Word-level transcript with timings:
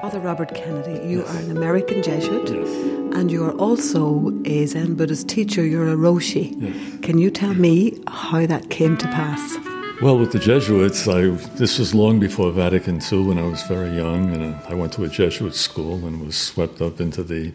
Father 0.00 0.20
Robert 0.20 0.54
Kennedy, 0.54 1.06
you 1.08 1.20
Yes. 1.20 1.34
are 1.34 1.38
an 1.40 1.50
American 1.56 2.02
Jesuit 2.02 2.48
Yes. 2.48 2.68
and 3.16 3.32
you 3.32 3.44
are 3.44 3.52
also 3.52 4.32
a 4.44 4.64
Zen 4.66 4.94
Buddhist 4.94 5.28
teacher. 5.28 5.64
You're 5.64 5.88
a 5.88 5.96
Roshi. 5.96 6.54
Yes. 6.60 6.74
Can 7.02 7.18
you 7.18 7.30
tell 7.30 7.54
me 7.54 7.98
how 8.06 8.46
that 8.46 8.70
came 8.70 8.96
to 8.96 9.06
pass? 9.08 9.56
Well, 10.00 10.16
with 10.16 10.30
the 10.30 10.38
Jesuits, 10.38 11.08
I 11.08 11.22
this 11.56 11.78
was 11.80 11.94
long 11.94 12.20
before 12.20 12.52
Vatican 12.52 13.00
II 13.10 13.22
when 13.24 13.38
I 13.38 13.46
was 13.48 13.62
very 13.64 13.90
young, 13.96 14.32
and 14.32 14.54
I 14.68 14.74
went 14.74 14.92
to 14.92 15.02
a 15.04 15.08
Jesuit 15.08 15.54
school 15.56 16.06
and 16.06 16.24
was 16.24 16.36
swept 16.36 16.80
up 16.80 17.00
into 17.00 17.24
the 17.24 17.52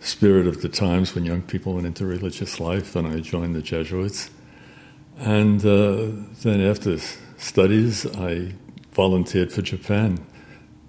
spirit 0.00 0.46
of 0.46 0.62
the 0.62 0.68
times 0.70 1.14
when 1.14 1.26
young 1.26 1.42
people 1.42 1.74
went 1.74 1.86
into 1.86 2.06
religious 2.06 2.58
life, 2.58 2.96
and 2.96 3.06
I 3.06 3.20
joined 3.20 3.54
the 3.54 3.60
Jesuits. 3.62 4.30
And 5.18 5.60
uh, 5.66 6.06
then 6.42 6.60
after 6.62 6.96
studies, 7.36 8.06
I 8.16 8.54
volunteered 8.92 9.52
for 9.52 9.60
Japan. 9.60 10.20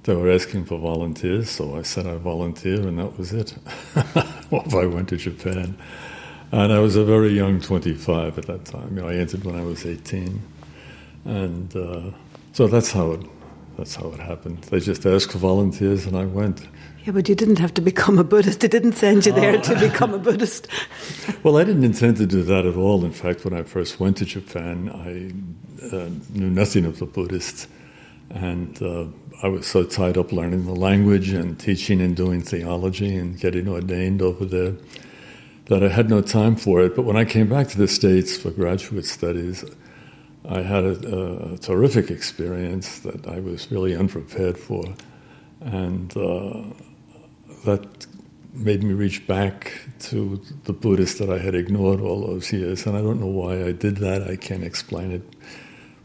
They 0.03 0.15
were 0.15 0.31
asking 0.31 0.65
for 0.65 0.79
volunteers, 0.79 1.49
so 1.49 1.77
I 1.77 1.81
said 1.81 2.07
I 2.07 2.15
volunteer, 2.17 2.87
and 2.87 2.99
that 2.99 3.17
was 3.17 3.33
it. 3.33 3.55
Off 4.51 4.73
I 4.73 4.85
went 4.85 5.09
to 5.09 5.17
Japan. 5.17 5.77
And 6.51 6.73
I 6.73 6.79
was 6.79 6.95
a 6.95 7.03
very 7.03 7.29
young 7.29 7.61
25 7.61 8.37
at 8.37 8.45
that 8.47 8.65
time. 8.65 8.95
You 8.95 9.03
know, 9.03 9.09
I 9.09 9.15
entered 9.15 9.43
when 9.43 9.55
I 9.55 9.63
was 9.63 9.85
18. 9.85 10.41
And 11.25 11.75
uh, 11.75 12.11
so 12.53 12.67
that's 12.67 12.91
how 12.91 13.11
it 13.11 13.25
that's 13.77 13.95
how 13.95 14.09
it 14.09 14.19
happened. 14.19 14.61
They 14.63 14.81
just 14.81 15.05
asked 15.05 15.31
for 15.31 15.37
volunteers 15.37 16.05
and 16.05 16.17
I 16.17 16.25
went. 16.25 16.67
Yeah, 17.05 17.13
but 17.13 17.29
you 17.29 17.35
didn't 17.35 17.59
have 17.59 17.73
to 17.75 17.81
become 17.81 18.19
a 18.19 18.25
Buddhist. 18.25 18.59
They 18.59 18.67
didn't 18.67 18.93
send 18.93 19.25
you 19.25 19.31
there 19.31 19.57
to 19.57 19.79
become 19.79 20.13
a 20.13 20.19
Buddhist. 20.19 20.67
Well, 21.43 21.57
I 21.57 21.63
didn't 21.63 21.85
intend 21.85 22.17
to 22.17 22.25
do 22.25 22.43
that 22.43 22.65
at 22.65 22.75
all. 22.75 23.05
In 23.05 23.13
fact, 23.13 23.45
when 23.45 23.53
I 23.53 23.63
first 23.63 23.99
went 23.99 24.17
to 24.17 24.25
Japan, 24.25 24.89
I 24.89 25.31
uh, 25.95 26.09
knew 26.33 26.49
nothing 26.49 26.83
of 26.83 26.99
the 26.99 27.05
Buddhists. 27.05 27.67
And 28.29 28.81
uh, 28.81 29.05
I 29.41 29.47
was 29.47 29.65
so 29.67 29.83
tied 29.83 30.17
up 30.17 30.31
learning 30.31 30.65
the 30.65 30.75
language 30.75 31.29
and 31.31 31.59
teaching 31.59 32.01
and 32.01 32.15
doing 32.15 32.41
theology 32.41 33.15
and 33.15 33.39
getting 33.39 33.67
ordained 33.67 34.21
over 34.21 34.45
there 34.45 34.73
that 35.65 35.83
I 35.83 35.87
had 35.87 36.09
no 36.09 36.21
time 36.21 36.55
for 36.55 36.81
it. 36.81 36.95
But 36.95 37.03
when 37.03 37.15
I 37.15 37.25
came 37.25 37.47
back 37.47 37.67
to 37.69 37.77
the 37.77 37.87
States 37.87 38.37
for 38.37 38.51
graduate 38.51 39.05
studies, 39.05 39.63
I 40.47 40.61
had 40.61 40.83
a, 40.83 41.53
a 41.53 41.57
terrific 41.57 42.09
experience 42.09 42.99
that 42.99 43.27
I 43.27 43.39
was 43.39 43.71
really 43.71 43.95
unprepared 43.95 44.57
for. 44.57 44.83
And 45.61 46.15
uh, 46.17 46.63
that 47.65 48.07
made 48.53 48.83
me 48.83 48.93
reach 48.93 49.27
back 49.27 49.73
to 49.99 50.41
the 50.63 50.73
Buddhist 50.73 51.19
that 51.19 51.29
I 51.29 51.37
had 51.37 51.53
ignored 51.55 52.01
all 52.01 52.25
those 52.25 52.51
years. 52.51 52.85
And 52.85 52.97
I 52.97 53.01
don't 53.01 53.19
know 53.19 53.27
why 53.27 53.63
I 53.63 53.71
did 53.71 53.97
that, 53.97 54.27
I 54.27 54.35
can't 54.35 54.63
explain 54.63 55.11
it. 55.11 55.21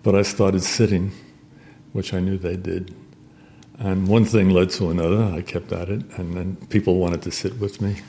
But 0.02 0.14
I 0.14 0.22
started 0.22 0.62
sitting, 0.62 1.12
which 1.94 2.12
I 2.12 2.20
knew 2.20 2.36
they 2.36 2.56
did. 2.56 2.94
And 3.78 4.06
one 4.06 4.24
thing 4.24 4.50
led 4.50 4.70
to 4.70 4.90
another. 4.90 5.24
I 5.24 5.40
kept 5.40 5.72
at 5.72 5.88
it, 5.88 6.02
and 6.18 6.36
then 6.36 6.56
people 6.68 6.96
wanted 6.96 7.22
to 7.22 7.30
sit 7.30 7.58
with 7.58 7.80
me. 7.80 8.02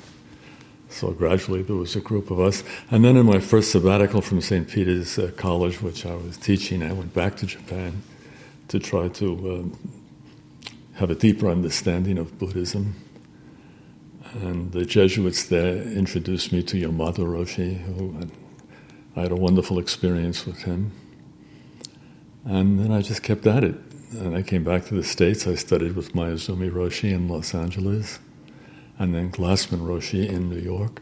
So 0.89 1.11
gradually 1.11 1.61
there 1.61 1.75
was 1.75 1.95
a 1.95 2.01
group 2.01 2.31
of 2.31 2.39
us. 2.39 2.63
And 2.89 3.05
then 3.05 3.15
in 3.15 3.25
my 3.25 3.39
first 3.39 3.71
sabbatical 3.71 4.21
from 4.21 4.41
St. 4.41 4.67
Peter's 4.67 5.19
uh, 5.19 5.31
College, 5.37 5.81
which 5.81 6.05
I 6.05 6.15
was 6.15 6.35
teaching, 6.37 6.81
I 6.83 6.93
went 6.93 7.13
back 7.13 7.37
to 7.37 7.45
Japan 7.45 8.01
to 8.69 8.79
try 8.79 9.07
to 9.09 9.27
um, 9.51 9.79
have 10.95 11.11
a 11.11 11.15
deeper 11.15 11.47
understanding 11.47 12.17
of 12.17 12.39
Buddhism. 12.39 12.95
And 14.33 14.71
the 14.71 14.85
Jesuits 14.85 15.45
there 15.45 15.77
introduced 15.77 16.51
me 16.51 16.63
to 16.63 16.77
Yamada 16.77 17.19
Roshi, 17.19 17.81
who 17.81 18.29
I 19.15 19.21
had 19.21 19.31
a 19.31 19.35
wonderful 19.35 19.79
experience 19.79 20.45
with 20.45 20.63
him. 20.63 20.91
And 22.45 22.79
then 22.79 22.91
I 22.91 23.01
just 23.01 23.23
kept 23.23 23.47
at 23.47 23.63
it. 23.63 23.75
And 24.11 24.35
I 24.35 24.43
came 24.43 24.63
back 24.63 24.85
to 24.85 24.93
the 24.93 25.03
States. 25.03 25.47
I 25.47 25.55
studied 25.55 25.95
with 25.95 26.13
Maezumi 26.13 26.71
Roshi 26.71 27.11
in 27.11 27.27
Los 27.27 27.53
Angeles, 27.53 28.19
and 28.97 29.13
then 29.13 29.31
Glassman 29.31 29.81
Roshi 29.81 30.29
in 30.29 30.49
New 30.49 30.59
York. 30.59 31.01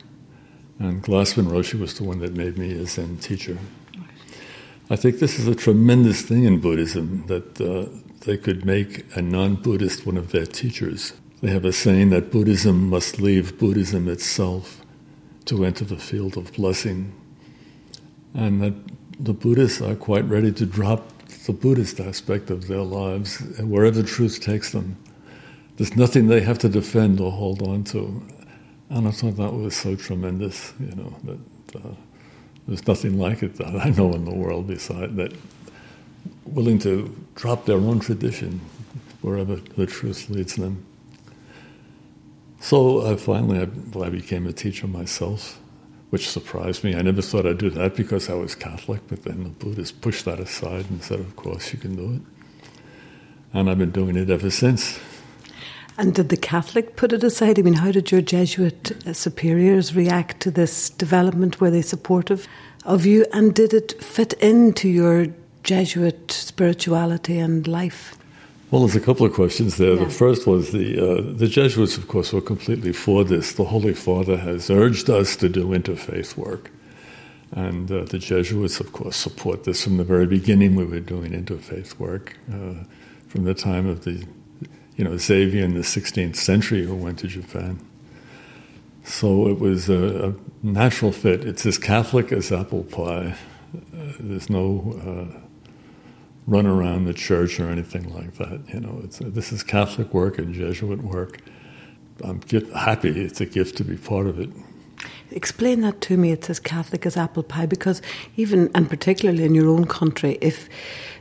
And 0.79 1.03
Glassman 1.03 1.47
Roshi 1.47 1.79
was 1.79 1.93
the 1.95 2.05
one 2.05 2.19
that 2.19 2.33
made 2.33 2.57
me 2.57 2.73
a 2.73 2.85
Zen 2.87 3.17
teacher. 3.17 3.59
I 4.89 4.95
think 4.95 5.19
this 5.19 5.37
is 5.37 5.47
a 5.47 5.55
tremendous 5.55 6.21
thing 6.21 6.45
in 6.45 6.59
Buddhism 6.59 7.27
that 7.27 7.61
uh, 7.61 7.89
they 8.25 8.37
could 8.37 8.65
make 8.65 9.05
a 9.15 9.21
non 9.21 9.55
Buddhist 9.55 10.05
one 10.05 10.17
of 10.17 10.31
their 10.31 10.45
teachers. 10.45 11.13
They 11.41 11.51
have 11.51 11.65
a 11.65 11.73
saying 11.73 12.09
that 12.11 12.31
Buddhism 12.31 12.89
must 12.89 13.19
leave 13.19 13.59
Buddhism 13.59 14.07
itself 14.07 14.81
to 15.45 15.65
enter 15.65 15.83
the 15.83 15.97
field 15.97 16.37
of 16.37 16.53
blessing. 16.53 17.13
And 18.33 18.61
that 18.61 18.73
the 19.19 19.33
Buddhists 19.33 19.81
are 19.81 19.95
quite 19.95 20.25
ready 20.25 20.51
to 20.53 20.65
drop 20.65 21.12
the 21.45 21.53
Buddhist 21.53 21.99
aspect 21.99 22.49
of 22.49 22.67
their 22.67 22.81
lives 22.81 23.39
wherever 23.59 24.01
truth 24.01 24.39
takes 24.41 24.71
them. 24.71 24.97
There's 25.77 25.95
nothing 25.95 26.27
they 26.27 26.41
have 26.41 26.59
to 26.59 26.69
defend 26.69 27.19
or 27.19 27.31
hold 27.31 27.61
on 27.67 27.83
to. 27.85 28.23
And 28.89 29.07
I 29.07 29.11
thought 29.11 29.37
that 29.37 29.53
was 29.53 29.75
so 29.75 29.95
tremendous, 29.95 30.73
you 30.79 30.95
know, 30.95 31.15
that 31.23 31.75
uh, 31.75 31.89
there's 32.67 32.87
nothing 32.87 33.17
like 33.17 33.43
it 33.43 33.55
that 33.55 33.75
I 33.75 33.89
know 33.89 34.13
in 34.13 34.25
the 34.25 34.33
world 34.33 34.67
beside 34.67 35.15
that 35.17 35.33
willing 36.45 36.79
to 36.79 37.13
drop 37.35 37.65
their 37.65 37.77
own 37.77 37.99
tradition 37.99 38.61
wherever 39.21 39.55
the 39.55 39.85
truth 39.85 40.29
leads 40.29 40.55
them. 40.55 40.85
So 42.59 43.11
I 43.11 43.17
finally 43.17 43.59
I, 43.59 43.99
I 43.99 44.09
became 44.09 44.47
a 44.47 44.53
teacher 44.53 44.87
myself, 44.87 45.59
which 46.13 46.29
surprised 46.29 46.83
me. 46.83 46.93
I 46.93 47.01
never 47.01 47.23
thought 47.23 47.47
I'd 47.47 47.57
do 47.57 47.71
that 47.71 47.95
because 47.95 48.29
I 48.29 48.35
was 48.35 48.53
Catholic, 48.53 49.01
but 49.07 49.23
then 49.23 49.41
the 49.41 49.49
Buddhists 49.49 49.97
pushed 49.99 50.25
that 50.25 50.39
aside 50.39 50.85
and 50.91 51.01
said, 51.01 51.19
"Of 51.19 51.35
course 51.35 51.73
you 51.73 51.79
can 51.79 51.95
do 51.95 52.07
it," 52.17 52.21
and 53.51 53.67
I've 53.67 53.79
been 53.79 53.89
doing 53.89 54.15
it 54.15 54.29
ever 54.29 54.51
since. 54.51 54.99
And 55.97 56.13
did 56.13 56.29
the 56.29 56.37
Catholic 56.37 56.95
put 56.95 57.13
it 57.13 57.23
aside? 57.23 57.57
I 57.57 57.63
mean, 57.63 57.81
how 57.85 57.91
did 57.91 58.11
your 58.11 58.21
Jesuit 58.21 58.91
superiors 59.13 59.95
react 59.95 60.39
to 60.41 60.51
this 60.51 60.91
development? 60.91 61.59
Were 61.59 61.71
they 61.71 61.81
supportive 61.81 62.47
of 62.85 63.07
you? 63.07 63.25
And 63.33 63.55
did 63.55 63.73
it 63.73 63.99
fit 64.03 64.33
into 64.33 64.89
your 64.89 65.29
Jesuit 65.63 66.31
spirituality 66.31 67.39
and 67.39 67.67
life? 67.67 68.15
Well, 68.73 68.81
there's 68.81 68.95
a 68.95 69.05
couple 69.05 69.23
of 69.23 69.33
questions 69.33 69.77
there. 69.77 69.93
Yeah. 69.93 70.05
The 70.05 70.09
first 70.09 70.47
was 70.47 70.71
the 70.71 70.97
uh, 70.97 71.21
the 71.21 71.47
Jesuits, 71.47 71.95
of 71.95 72.07
course, 72.07 72.33
were 72.33 72.41
completely 72.41 72.91
for 72.91 73.23
this. 73.23 73.53
The 73.53 73.65
Holy 73.65 73.93
Father 73.93 74.35
has 74.35 74.67
urged 74.71 75.11
us 75.11 75.35
to 75.35 75.47
do 75.47 75.67
interfaith 75.67 76.35
work, 76.37 76.71
and 77.51 77.91
uh, 77.91 78.05
the 78.05 78.17
Jesuits, 78.17 78.79
of 78.79 78.91
course, 78.91 79.15
support 79.15 79.65
this 79.65 79.83
from 79.83 79.97
the 79.97 80.03
very 80.03 80.25
beginning. 80.25 80.73
We 80.73 80.85
were 80.85 81.01
doing 81.01 81.33
interfaith 81.33 81.99
work 81.99 82.35
uh, 82.51 82.83
from 83.27 83.43
the 83.43 83.53
time 83.53 83.85
of 83.85 84.05
the, 84.05 84.25
you 84.97 85.03
know, 85.03 85.17
Xavier 85.17 85.63
in 85.63 85.75
the 85.75 85.81
16th 85.81 86.35
century 86.35 86.83
who 86.83 86.95
went 86.95 87.19
to 87.19 87.27
Japan. 87.27 87.79
So 89.03 89.49
it 89.49 89.59
was 89.59 89.87
a, 89.87 90.29
a 90.29 90.65
natural 90.65 91.11
fit. 91.11 91.45
It's 91.45 91.67
as 91.67 91.77
Catholic 91.77 92.31
as 92.31 92.51
apple 92.51 92.85
pie. 92.85 93.35
Uh, 93.75 94.13
there's 94.19 94.49
no. 94.49 95.42
Run 96.45 96.65
around 96.65 97.05
the 97.05 97.13
church 97.13 97.59
or 97.59 97.69
anything 97.69 98.13
like 98.13 98.35
that. 98.35 98.61
You 98.73 98.81
know, 98.81 99.01
it's, 99.03 99.19
this 99.19 99.51
is 99.51 99.63
Catholic 99.63 100.13
work 100.13 100.37
and 100.37 100.53
Jesuit 100.53 101.01
work. 101.01 101.39
I'm 102.23 102.41
happy. 102.75 103.09
It's 103.09 103.41
a 103.41 103.45
gift 103.45 103.77
to 103.77 103.83
be 103.83 103.97
part 103.97 104.27
of 104.27 104.39
it. 104.39 104.49
Explain 105.31 105.81
that 105.81 106.01
to 106.01 106.17
me. 106.17 106.31
It's 106.31 106.49
as 106.49 106.59
Catholic 106.59 107.05
as 107.05 107.17
apple 107.17 107.43
pie 107.43 107.65
because 107.65 108.01
even 108.35 108.69
and 108.75 108.89
particularly 108.89 109.43
in 109.43 109.55
your 109.55 109.69
own 109.69 109.85
country, 109.85 110.37
if 110.41 110.69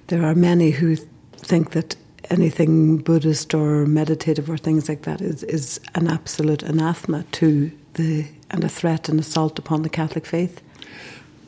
there 0.09 0.25
are 0.25 0.35
many 0.35 0.71
who 0.71 0.97
think 1.37 1.71
that 1.71 1.97
anything 2.31 2.99
Buddhist 2.99 3.55
or 3.55 3.87
meditative 3.87 4.51
or 4.51 4.57
things 4.57 4.89
like 4.89 5.03
that 5.03 5.21
is 5.21 5.43
is 5.45 5.81
an 5.95 6.09
absolute 6.09 6.63
anathema 6.63 7.25
to 7.33 7.73
the 7.95 8.27
and 8.51 8.65
a 8.65 8.69
threat 8.69 9.09
and 9.09 9.19
assault 9.19 9.59
upon 9.59 9.83
the 9.83 9.89
Catholic 9.89 10.27
faith. 10.27 10.61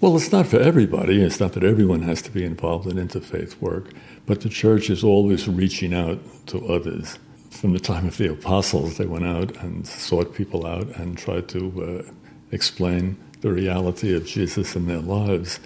Well, 0.05 0.17
it's 0.17 0.33
not 0.33 0.49
for 0.49 0.59
everybody. 0.59 1.23
It's 1.23 1.41
not 1.41 1.55
that 1.55 1.65
everyone 1.65 2.03
has 2.03 2.21
to 2.21 2.31
be 2.31 2.45
involved 2.45 2.87
in 2.87 2.99
interfaith 2.99 3.59
work, 3.63 3.89
but 4.27 4.43
the 4.43 4.51
church 4.51 4.91
is 4.91 5.03
always 5.03 5.49
reaching 5.49 5.95
out 5.95 6.19
to 6.49 6.59
others. 6.67 7.19
From 7.49 7.73
the 7.73 7.81
time 7.81 8.07
of 8.07 8.19
the 8.19 8.31
apostles, 8.31 8.99
they 8.99 9.07
went 9.07 9.25
out 9.25 9.57
and 9.63 9.87
sought 9.87 10.35
people 10.35 10.67
out 10.67 10.89
and 10.99 11.17
tried 11.17 11.49
to 11.49 12.05
uh, 12.07 12.13
explain 12.53 13.17
the 13.41 13.51
reality 13.51 14.15
of 14.15 14.27
Jesus 14.27 14.77
in 14.77 14.89
their 14.89 15.01
lives. 15.01 15.59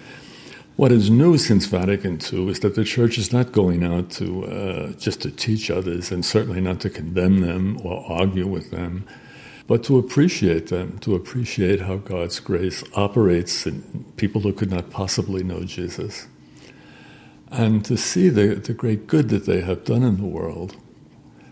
What 0.77 0.93
is 0.93 1.09
new 1.09 1.37
since 1.37 1.65
Vatican 1.65 2.17
II 2.31 2.47
is 2.47 2.61
that 2.61 2.75
the 2.75 2.85
church 2.85 3.17
is 3.17 3.33
not 3.33 3.51
going 3.51 3.83
out 3.83 4.09
to 4.11 4.45
uh, 4.45 4.91
just 4.93 5.19
to 5.23 5.31
teach 5.31 5.69
others, 5.69 6.13
and 6.13 6.23
certainly 6.23 6.61
not 6.61 6.79
to 6.79 6.89
condemn 6.89 7.41
them 7.41 7.77
or 7.83 8.09
argue 8.09 8.47
with 8.47 8.71
them, 8.71 9.05
but 9.69 9.83
to 9.83 9.99
appreciate 9.99 10.69
them, 10.69 10.97
to 10.97 11.13
appreciate 11.13 11.79
how 11.79 11.97
God's 11.97 12.39
grace 12.39 12.83
operates 12.95 13.67
in 13.67 14.03
people 14.17 14.41
who 14.41 14.51
could 14.51 14.71
not 14.71 14.89
possibly 14.89 15.43
know 15.43 15.63
Jesus, 15.63 16.27
and 17.51 17.85
to 17.85 17.95
see 17.95 18.29
the, 18.29 18.55
the 18.55 18.73
great 18.73 19.05
good 19.05 19.29
that 19.29 19.45
they 19.45 19.61
have 19.61 19.85
done 19.85 20.01
in 20.01 20.17
the 20.17 20.25
world. 20.25 20.75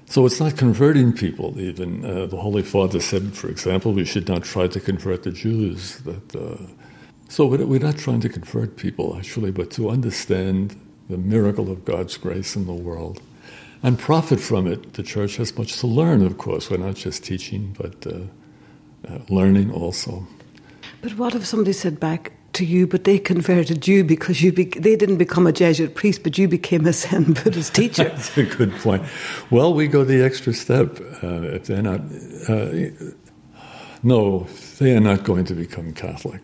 So 0.08 0.26
it's 0.26 0.40
not 0.40 0.58
converting 0.58 1.14
people, 1.14 1.60
even. 1.60 2.04
Uh, 2.04 2.26
the 2.26 2.38
Holy 2.38 2.64
Father 2.64 3.00
said, 3.02 3.36
for 3.36 3.50
example, 3.50 3.94
we 3.94 4.04
should 4.04 4.28
not 4.28 4.44
try 4.44 4.68
to 4.68 4.80
convert 4.80 5.22
the 5.22 5.32
Jews. 5.32 5.98
That, 5.98 6.36
uh, 6.36 6.58
so 7.30 7.46
we're 7.46 7.80
not 7.80 7.98
trying 7.98 8.22
to 8.22 8.30
convert 8.30 8.78
people, 8.78 9.16
actually, 9.16 9.52
but 9.52 9.70
to 9.72 9.92
understand 9.92 10.76
the 11.08 11.20
miracle 11.20 11.70
of 11.70 11.86
God's 11.86 12.18
grace 12.18 12.56
in 12.56 12.66
the 12.66 12.74
world. 12.74 13.22
And 13.84 13.98
profit 14.00 14.40
from 14.40 14.68
it. 14.68 14.94
The 14.94 15.04
church 15.04 15.38
has 15.38 15.58
much 15.58 15.78
to 15.80 15.88
learn, 15.88 16.26
of 16.26 16.38
course. 16.38 16.70
We're 16.70 16.78
not 16.78 16.96
just 16.96 17.24
teaching, 17.24 17.76
but 17.78 18.06
uh, 18.08 18.20
uh, 19.08 19.20
learning 19.30 19.72
also. 19.72 20.28
But 21.02 21.18
what 21.18 21.36
if 21.36 21.46
somebody 21.46 21.74
said 21.74 22.00
back 22.00 22.34
to 22.54 22.66
you, 22.66 22.88
but 22.88 23.04
they 23.04 23.20
converted 23.20 23.88
you 23.88 24.04
because 24.04 24.42
you 24.42 24.52
be- 24.52 24.66
they 24.66 24.96
didn't 24.96 25.18
become 25.18 25.46
a 25.46 25.52
Jesuit 25.52 25.94
priest, 25.96 26.24
but 26.24 26.38
you 26.38 26.48
became 26.48 26.88
a 26.88 26.94
Zen 27.02 27.34
Buddhist 27.34 27.76
teacher? 27.76 28.06
That's 28.06 28.38
a 28.38 28.44
good 28.44 28.74
point. 28.78 29.04
Well, 29.52 29.74
we 29.74 29.88
go 29.88 30.04
the 30.04 30.24
extra 30.24 30.54
step. 30.54 31.00
Uh, 31.24 31.42
if 31.44 31.66
they're 31.66 31.84
not, 31.84 32.02
uh, 32.50 32.90
no, 34.02 34.48
they 34.80 34.96
are 34.96 35.00
not 35.02 35.24
going 35.24 35.46
to 35.46 35.54
become 35.54 35.94
Catholic. 35.94 36.42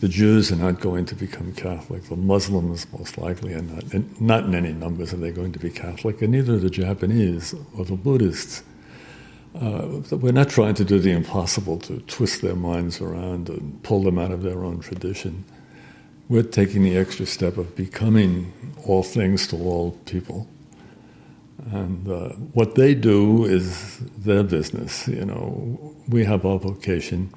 The 0.00 0.08
Jews 0.08 0.52
are 0.52 0.56
not 0.56 0.80
going 0.80 1.06
to 1.06 1.14
become 1.14 1.52
Catholic. 1.54 2.04
The 2.04 2.16
Muslims, 2.16 2.86
most 2.92 3.16
likely, 3.16 3.54
are 3.54 3.62
not. 3.62 4.20
not 4.20 4.44
in 4.44 4.54
any 4.54 4.72
numbers 4.74 5.14
are 5.14 5.16
they 5.16 5.30
going 5.30 5.52
to 5.52 5.58
be 5.58 5.70
Catholic, 5.70 6.20
and 6.20 6.32
neither 6.32 6.54
are 6.54 6.58
the 6.58 6.68
Japanese 6.68 7.54
or 7.76 7.86
the 7.86 7.96
Buddhists. 7.96 8.62
Uh, 9.58 10.02
we're 10.10 10.32
not 10.32 10.50
trying 10.50 10.74
to 10.74 10.84
do 10.84 10.98
the 10.98 11.12
impossible 11.12 11.78
to 11.78 12.00
twist 12.00 12.42
their 12.42 12.54
minds 12.54 13.00
around 13.00 13.48
and 13.48 13.82
pull 13.82 14.02
them 14.02 14.18
out 14.18 14.32
of 14.32 14.42
their 14.42 14.64
own 14.64 14.80
tradition. 14.80 15.44
We're 16.28 16.42
taking 16.42 16.82
the 16.82 16.98
extra 16.98 17.24
step 17.24 17.56
of 17.56 17.74
becoming 17.74 18.52
all 18.84 19.02
things 19.02 19.46
to 19.48 19.56
all 19.56 19.92
people. 20.04 20.46
And 21.72 22.06
uh, 22.06 22.28
what 22.52 22.74
they 22.74 22.94
do 22.94 23.46
is 23.46 23.98
their 24.18 24.42
business. 24.42 25.08
You 25.08 25.24
know, 25.24 25.94
we 26.06 26.24
have 26.24 26.44
our 26.44 26.58
vocation 26.58 27.32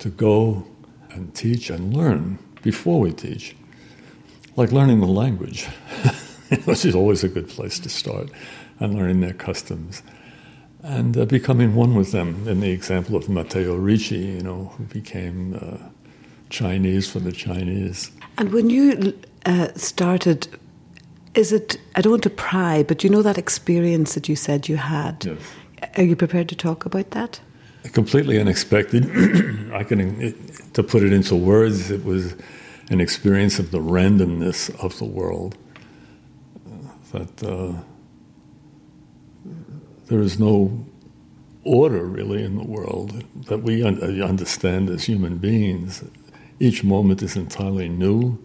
to 0.00 0.10
go 0.10 0.66
and 1.14 1.34
teach 1.34 1.70
and 1.70 1.94
learn 1.94 2.38
before 2.62 3.00
we 3.00 3.12
teach, 3.12 3.56
like 4.56 4.72
learning 4.72 5.00
the 5.00 5.06
language, 5.06 5.66
which 6.64 6.84
is 6.84 6.94
always 6.94 7.24
a 7.24 7.28
good 7.28 7.48
place 7.48 7.78
to 7.80 7.88
start, 7.88 8.30
and 8.80 8.94
learning 8.94 9.20
their 9.20 9.32
customs, 9.32 10.02
and 10.82 11.16
uh, 11.16 11.24
becoming 11.24 11.74
one 11.74 11.94
with 11.94 12.12
them. 12.12 12.46
In 12.48 12.60
the 12.60 12.70
example 12.70 13.16
of 13.16 13.28
Matteo 13.28 13.76
Ricci, 13.76 14.18
you 14.18 14.42
know, 14.42 14.72
who 14.76 14.84
became 14.84 15.58
uh, 15.60 15.78
Chinese 16.50 17.10
for 17.10 17.20
the 17.20 17.32
Chinese. 17.32 18.10
And 18.38 18.52
when 18.52 18.70
you 18.70 19.18
uh, 19.46 19.68
started, 19.74 20.48
is 21.34 21.52
it? 21.52 21.78
I 21.96 22.00
don't 22.00 22.12
want 22.12 22.22
to 22.24 22.30
pry, 22.30 22.82
but 22.82 23.04
you 23.04 23.10
know 23.10 23.22
that 23.22 23.38
experience 23.38 24.14
that 24.14 24.28
you 24.28 24.36
said 24.36 24.68
you 24.68 24.76
had. 24.76 25.24
Yes. 25.24 25.38
Are 25.96 26.04
you 26.04 26.14
prepared 26.14 26.48
to 26.50 26.56
talk 26.56 26.86
about 26.86 27.10
that? 27.10 27.40
completely 27.90 28.38
unexpected. 28.38 29.04
I 29.72 29.84
can, 29.84 30.34
to 30.74 30.82
put 30.82 31.02
it 31.02 31.12
into 31.12 31.36
words, 31.36 31.90
it 31.90 32.04
was 32.04 32.34
an 32.90 33.00
experience 33.00 33.58
of 33.58 33.70
the 33.70 33.78
randomness 33.78 34.74
of 34.84 34.98
the 34.98 35.04
world. 35.04 35.56
That 37.12 37.42
uh, 37.42 37.74
there 40.06 40.20
is 40.20 40.38
no 40.38 40.86
order 41.64 42.04
really 42.04 42.42
in 42.42 42.56
the 42.56 42.64
world 42.64 43.24
that 43.46 43.62
we 43.62 43.84
un- 43.84 44.00
uh, 44.02 44.24
understand 44.24 44.90
as 44.90 45.04
human 45.04 45.38
beings. 45.38 46.02
Each 46.58 46.82
moment 46.82 47.22
is 47.22 47.36
entirely 47.36 47.88
new, 47.88 48.38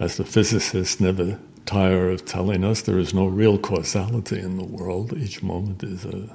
as 0.00 0.16
the 0.16 0.24
physicists 0.24 1.00
never 1.00 1.38
tire 1.66 2.10
of 2.10 2.24
telling 2.24 2.64
us. 2.64 2.82
There 2.82 2.98
is 2.98 3.14
no 3.14 3.26
real 3.26 3.58
causality 3.58 4.38
in 4.38 4.56
the 4.56 4.64
world. 4.64 5.12
Each 5.16 5.42
moment 5.42 5.82
is 5.82 6.04
a 6.04 6.28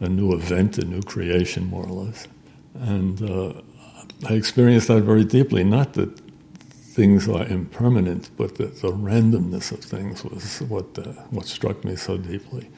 a 0.00 0.08
new 0.08 0.32
event, 0.32 0.78
a 0.78 0.84
new 0.84 1.02
creation, 1.02 1.66
more 1.66 1.84
or 1.84 2.04
less. 2.04 2.28
And 2.74 3.20
uh, 3.22 3.60
I 4.28 4.34
experienced 4.34 4.88
that 4.88 5.02
very 5.02 5.24
deeply. 5.24 5.64
Not 5.64 5.94
that 5.94 6.18
things 6.98 7.28
are 7.28 7.46
impermanent, 7.46 8.30
but 8.36 8.56
that 8.56 8.82
the 8.82 8.88
randomness 8.88 9.70
of 9.70 9.80
things 9.80 10.24
was 10.24 10.60
what 10.62 10.98
uh, 10.98 11.12
what 11.30 11.46
struck 11.46 11.84
me 11.84 11.96
so 11.96 12.16
deeply. 12.16 12.68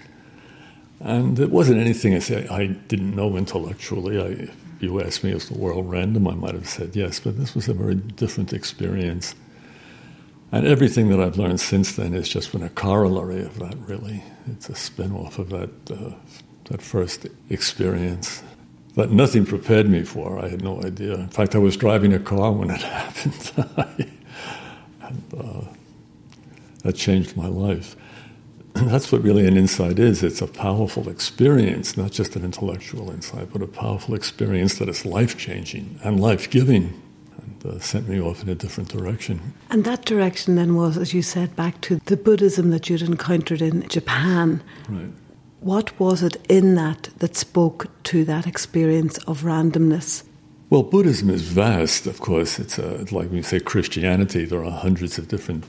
And 1.01 1.39
it 1.39 1.51
wasn't 1.51 1.81
anything 1.81 2.15
I, 2.15 2.19
say, 2.19 2.47
I 2.49 2.67
didn't 2.67 3.17
know 3.17 3.37
intellectually. 3.37 4.21
I, 4.21 4.53
if 4.77 4.83
you 4.83 5.01
asked 5.01 5.25
me, 5.25 5.33
is 5.33 5.49
the 5.49 5.57
world 5.57 5.91
random? 5.91 6.29
I 6.29 6.35
might 6.35 6.55
have 6.55 6.69
said 6.69 6.95
yes, 6.95 7.21
but 7.21 7.39
this 7.39 7.55
was 7.55 7.69
a 7.69 7.75
very 7.75 7.95
different 7.95 8.53
experience. 8.53 9.35
And 10.53 10.67
everything 10.67 11.09
that 11.09 11.21
I've 11.21 11.39
learned 11.39 11.61
since 11.61 11.97
then 11.97 12.13
has 12.13 12.29
just 12.29 12.53
been 12.53 12.63
a 12.63 12.69
corollary 12.69 13.41
of 13.43 13.59
that, 13.61 13.77
really. 13.79 14.23
It's 14.47 14.69
a 14.69 14.75
spin 14.75 15.13
off 15.13 15.39
of 15.39 15.49
that 15.51 15.71
uh, 15.91 16.15
that 16.65 16.83
first 16.83 17.27
experience 17.49 18.43
that 19.01 19.11
nothing 19.11 19.47
prepared 19.47 19.89
me 19.89 20.03
for. 20.05 20.39
I 20.39 20.49
had 20.49 20.63
no 20.63 20.83
idea. 20.83 21.15
In 21.15 21.29
fact, 21.29 21.55
I 21.55 21.59
was 21.59 21.77
driving 21.77 22.13
a 22.13 22.19
car 22.19 22.53
when 22.53 22.71
it 22.71 22.83
happened. 22.99 23.53
and 25.03 25.35
uh, 25.37 25.63
that 26.83 26.97
changed 26.97 27.37
my 27.37 27.47
life. 27.47 27.97
And 28.75 28.89
that's 28.91 29.11
what 29.11 29.23
really 29.23 29.47
an 29.47 29.57
insight 29.57 29.99
is. 29.99 30.23
It's 30.23 30.43
a 30.43 30.47
powerful 30.47 31.09
experience, 31.09 31.97
not 31.97 32.13
just 32.13 32.37
an 32.37 32.45
intellectual 32.45 33.11
insight, 33.11 33.53
but 33.53 33.63
a 33.63 33.67
powerful 33.67 34.15
experience 34.15 34.79
that 34.79 34.89
is 34.89 35.07
life 35.07 35.39
changing 35.39 35.99
and 36.05 36.21
life 36.21 36.51
giving. 36.51 37.01
And 37.41 37.75
uh, 37.75 37.79
sent 37.81 38.07
me 38.07 38.21
off 38.21 38.43
in 38.43 38.49
a 38.51 38.55
different 38.55 38.91
direction. 38.91 39.55
And 39.71 39.85
that 39.85 40.05
direction 40.05 40.57
then 40.57 40.75
was, 40.75 40.99
as 40.99 41.15
you 41.15 41.23
said, 41.23 41.57
back 41.57 41.81
to 41.83 41.97
the 42.05 42.17
Buddhism 42.17 42.71
that 42.71 42.91
you'd 42.91 43.03
encountered 43.03 43.63
in 43.63 43.89
Japan. 43.89 44.63
Right. 44.89 45.11
What 45.61 45.99
was 46.01 46.23
it 46.23 46.39
in 46.49 46.75
that 46.77 47.11
that 47.19 47.37
spoke 47.37 47.89
to 48.05 48.25
that 48.25 48.47
experience 48.47 49.19
of 49.25 49.43
randomness? 49.43 50.25
Well, 50.71 50.83
Buddhism 50.83 51.29
is 51.29 51.43
vast, 51.43 52.07
of 52.07 52.21
course. 52.21 52.59
It's 52.59 52.79
a, 52.79 53.05
like 53.11 53.29
when 53.29 53.37
you 53.37 53.43
say 53.43 53.61
Christianity, 53.61 54.47
there 54.47 54.65
are 54.65 54.71
hundreds 54.71 55.19
of 55.19 55.29
different 55.29 55.65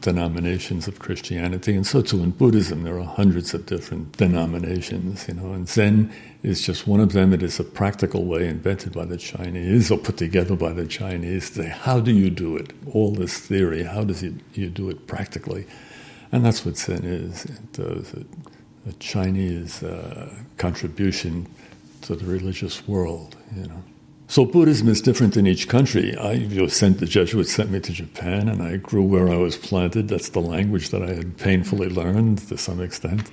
denominations 0.00 0.88
of 0.88 0.98
Christianity, 0.98 1.74
and 1.74 1.86
so 1.86 2.02
too 2.02 2.20
in 2.22 2.32
Buddhism, 2.32 2.82
there 2.82 2.98
are 2.98 3.04
hundreds 3.04 3.54
of 3.54 3.64
different 3.64 4.16
denominations, 4.16 5.28
you 5.28 5.34
know, 5.34 5.52
and 5.52 5.68
Zen 5.68 6.12
is 6.42 6.60
just 6.60 6.86
one 6.86 7.00
of 7.00 7.12
them. 7.12 7.32
It 7.32 7.42
is 7.42 7.60
a 7.60 7.64
practical 7.64 8.24
way 8.24 8.48
invented 8.48 8.92
by 8.92 9.04
the 9.04 9.16
Chinese 9.16 9.90
or 9.90 9.98
put 9.98 10.16
together 10.16 10.56
by 10.56 10.72
the 10.72 10.86
Chinese 10.86 11.48
to 11.50 11.62
say, 11.62 11.68
how 11.68 12.00
do 12.00 12.12
you 12.12 12.28
do 12.28 12.56
it? 12.56 12.72
All 12.92 13.12
this 13.12 13.38
theory, 13.38 13.84
how 13.84 14.02
does 14.02 14.22
it, 14.22 14.34
you 14.52 14.68
do 14.68 14.90
it 14.90 15.06
practically? 15.06 15.66
And 16.32 16.44
that's 16.44 16.66
what 16.66 16.76
Zen 16.76 17.04
is. 17.04 17.44
It 17.44 17.72
does 17.72 18.12
it 18.12 18.26
a 18.88 18.92
Chinese 18.94 19.82
uh, 19.82 20.34
contribution 20.56 21.46
to 22.02 22.16
the 22.16 22.24
religious 22.24 22.86
world, 22.88 23.36
you 23.54 23.66
know. 23.66 23.82
So 24.30 24.44
Buddhism 24.44 24.88
is 24.88 25.00
different 25.00 25.36
in 25.36 25.46
each 25.46 25.68
country. 25.68 26.14
I 26.16 26.32
you 26.32 26.60
know, 26.60 26.66
sent 26.66 26.98
the 26.98 27.06
Jesuits 27.06 27.52
sent 27.52 27.70
me 27.70 27.80
to 27.80 27.92
Japan, 27.92 28.48
and 28.48 28.62
I 28.62 28.76
grew 28.76 29.02
where 29.02 29.28
I 29.28 29.36
was 29.36 29.56
planted. 29.56 30.08
That's 30.08 30.30
the 30.30 30.40
language 30.40 30.90
that 30.90 31.02
I 31.02 31.14
had 31.14 31.38
painfully 31.38 31.88
learned 31.88 32.38
to 32.48 32.58
some 32.58 32.80
extent, 32.82 33.30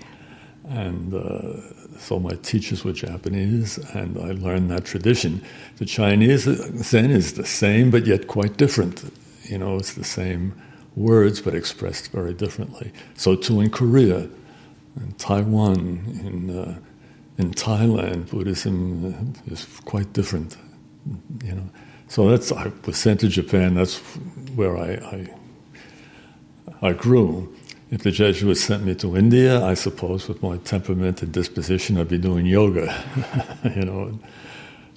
and 0.70 1.14
uh, 1.14 2.00
so 2.00 2.20
my 2.20 2.36
teachers 2.36 2.84
were 2.84 2.94
Japanese, 2.94 3.78
and 3.94 4.18
I 4.18 4.32
learned 4.32 4.72
that 4.72 4.86
tradition. 4.86 5.42
The 5.78 5.86
Chinese 5.86 6.48
uh, 6.48 6.56
Zen 6.78 7.12
is 7.12 7.34
the 7.34 7.46
same, 7.46 7.92
but 7.92 8.06
yet 8.06 8.28
quite 8.28 8.58
different. 8.58 9.04
You 9.44 9.60
know, 9.60 9.78
it's 9.78 9.94
the 9.94 10.04
same 10.04 10.54
words, 10.96 11.42
but 11.42 11.54
expressed 11.54 12.12
very 12.12 12.34
differently. 12.34 12.92
So 13.16 13.36
too 13.36 13.62
in 13.62 13.70
Korea 13.70 14.30
in 14.98 15.14
Taiwan, 15.18 15.78
in 16.24 16.58
uh, 16.58 16.80
in 17.38 17.52
Thailand, 17.52 18.30
Buddhism 18.30 19.34
is 19.48 19.66
quite 19.86 20.14
different. 20.14 20.58
You 21.44 21.56
know, 21.56 21.70
so 22.08 22.30
that's 22.30 22.52
I 22.52 22.72
was 22.86 22.98
sent 22.98 23.20
to 23.22 23.28
Japan. 23.28 23.76
That's 23.76 23.98
where 24.56 24.78
I 24.78 25.28
I, 26.82 26.90
I 26.90 26.94
grew. 26.94 27.54
If 27.92 28.02
the 28.02 28.12
Jesuits 28.12 28.62
sent 28.62 28.84
me 28.84 28.96
to 28.96 29.16
India, 29.16 29.64
I 29.64 29.76
suppose 29.76 30.28
with 30.28 30.42
my 30.42 30.58
temperament 30.58 31.22
and 31.22 31.32
disposition, 31.32 32.00
I'd 32.00 32.10
be 32.10 32.18
doing 32.18 32.46
yoga. 32.46 32.88
you 33.76 33.86
know, 33.86 34.20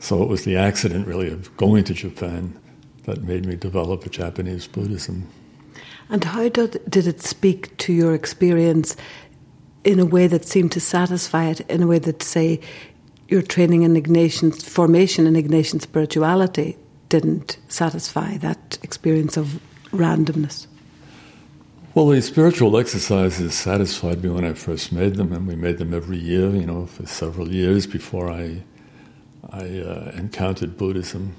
so 0.00 0.23
it 0.23 0.28
was 0.28 0.45
the 0.45 0.57
accident 0.57 1.07
really 1.07 1.31
of 1.31 1.55
going 1.57 1.85
to 1.85 1.95
Japan 1.95 2.59
that 3.05 3.23
made 3.23 3.47
me 3.47 3.57
develop 3.57 4.07
a 4.07 4.09
Japanese 4.11 4.67
Buddhism. 4.67 5.28
And 6.11 6.25
how 6.25 6.49
did, 6.49 6.81
did 6.88 7.07
it 7.07 7.21
speak 7.21 7.76
to 7.78 7.93
your 7.93 8.14
experience 8.14 8.97
in 9.88 9.99
a 9.99 10.04
way 10.04 10.26
that 10.26 10.45
seemed 10.45 10.71
to 10.71 10.80
satisfy 10.80 11.47
it, 11.47 11.61
in 11.61 11.83
a 11.83 11.87
way 11.87 11.99
that, 11.99 12.23
say, 12.23 12.61
your 13.26 13.40
training 13.40 13.85
in 13.85 13.95
Ignatian 13.95 14.52
formation 14.62 15.26
in 15.26 15.33
Ignatian 15.33 15.80
spirituality 15.80 16.76
didn't 17.09 17.57
satisfy 17.68 18.37
that 18.37 18.78
experience 18.83 19.38
of 19.38 19.61
randomness? 19.90 20.66
Well, 21.95 22.09
the 22.09 22.21
spiritual 22.21 22.76
exercises 22.76 23.54
satisfied 23.54 24.23
me 24.23 24.28
when 24.28 24.45
I 24.45 24.52
first 24.52 24.92
made 24.92 25.14
them, 25.14 25.33
and 25.33 25.49
we 25.49 25.57
made 25.57 25.78
them 25.78 25.95
every 25.95 26.18
year, 26.18 26.50
you 26.50 26.66
know, 26.66 26.85
for 26.85 27.07
several 27.07 27.50
years 27.50 27.87
before 27.87 28.30
I, 28.30 28.62
I 29.50 29.80
uh, 29.80 30.12
encountered 30.14 30.76
Buddhism. 30.76 31.35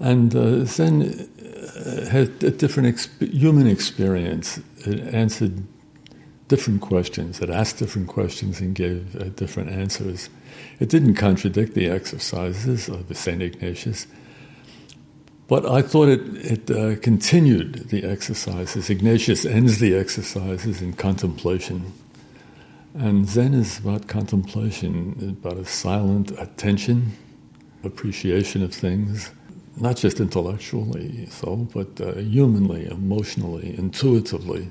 And 0.00 0.36
uh, 0.36 0.66
Zen 0.66 1.02
uh, 1.02 2.10
had 2.10 2.44
a 2.44 2.50
different 2.50 2.94
exp- 2.94 3.32
human 3.32 3.66
experience. 3.66 4.60
It 4.80 5.00
answered 5.14 5.62
different 6.52 6.82
questions, 6.82 7.40
it 7.40 7.48
asked 7.48 7.78
different 7.78 8.08
questions 8.08 8.60
and 8.60 8.74
gave 8.74 9.16
uh, 9.16 9.24
different 9.40 9.70
answers. 9.70 10.28
It 10.80 10.90
didn't 10.90 11.14
contradict 11.14 11.72
the 11.72 11.88
exercises 11.88 12.90
of 12.90 13.16
St. 13.16 13.40
Ignatius, 13.40 14.06
but 15.48 15.64
I 15.64 15.80
thought 15.80 16.10
it, 16.10 16.20
it 16.36 16.70
uh, 16.70 17.00
continued 17.00 17.88
the 17.88 18.04
exercises. 18.04 18.90
Ignatius 18.90 19.46
ends 19.46 19.78
the 19.78 19.94
exercises 19.94 20.82
in 20.82 20.92
contemplation. 20.92 21.90
And 22.92 23.26
Zen 23.26 23.54
is 23.54 23.78
about 23.78 24.06
contemplation, 24.06 25.38
about 25.40 25.56
a 25.56 25.64
silent 25.64 26.32
attention, 26.32 27.12
appreciation 27.82 28.62
of 28.62 28.74
things, 28.74 29.30
not 29.78 29.96
just 29.96 30.20
intellectually 30.20 31.24
so, 31.30 31.66
but 31.72 31.98
uh, 31.98 32.12
humanly, 32.16 32.84
emotionally, 32.90 33.74
intuitively. 33.78 34.68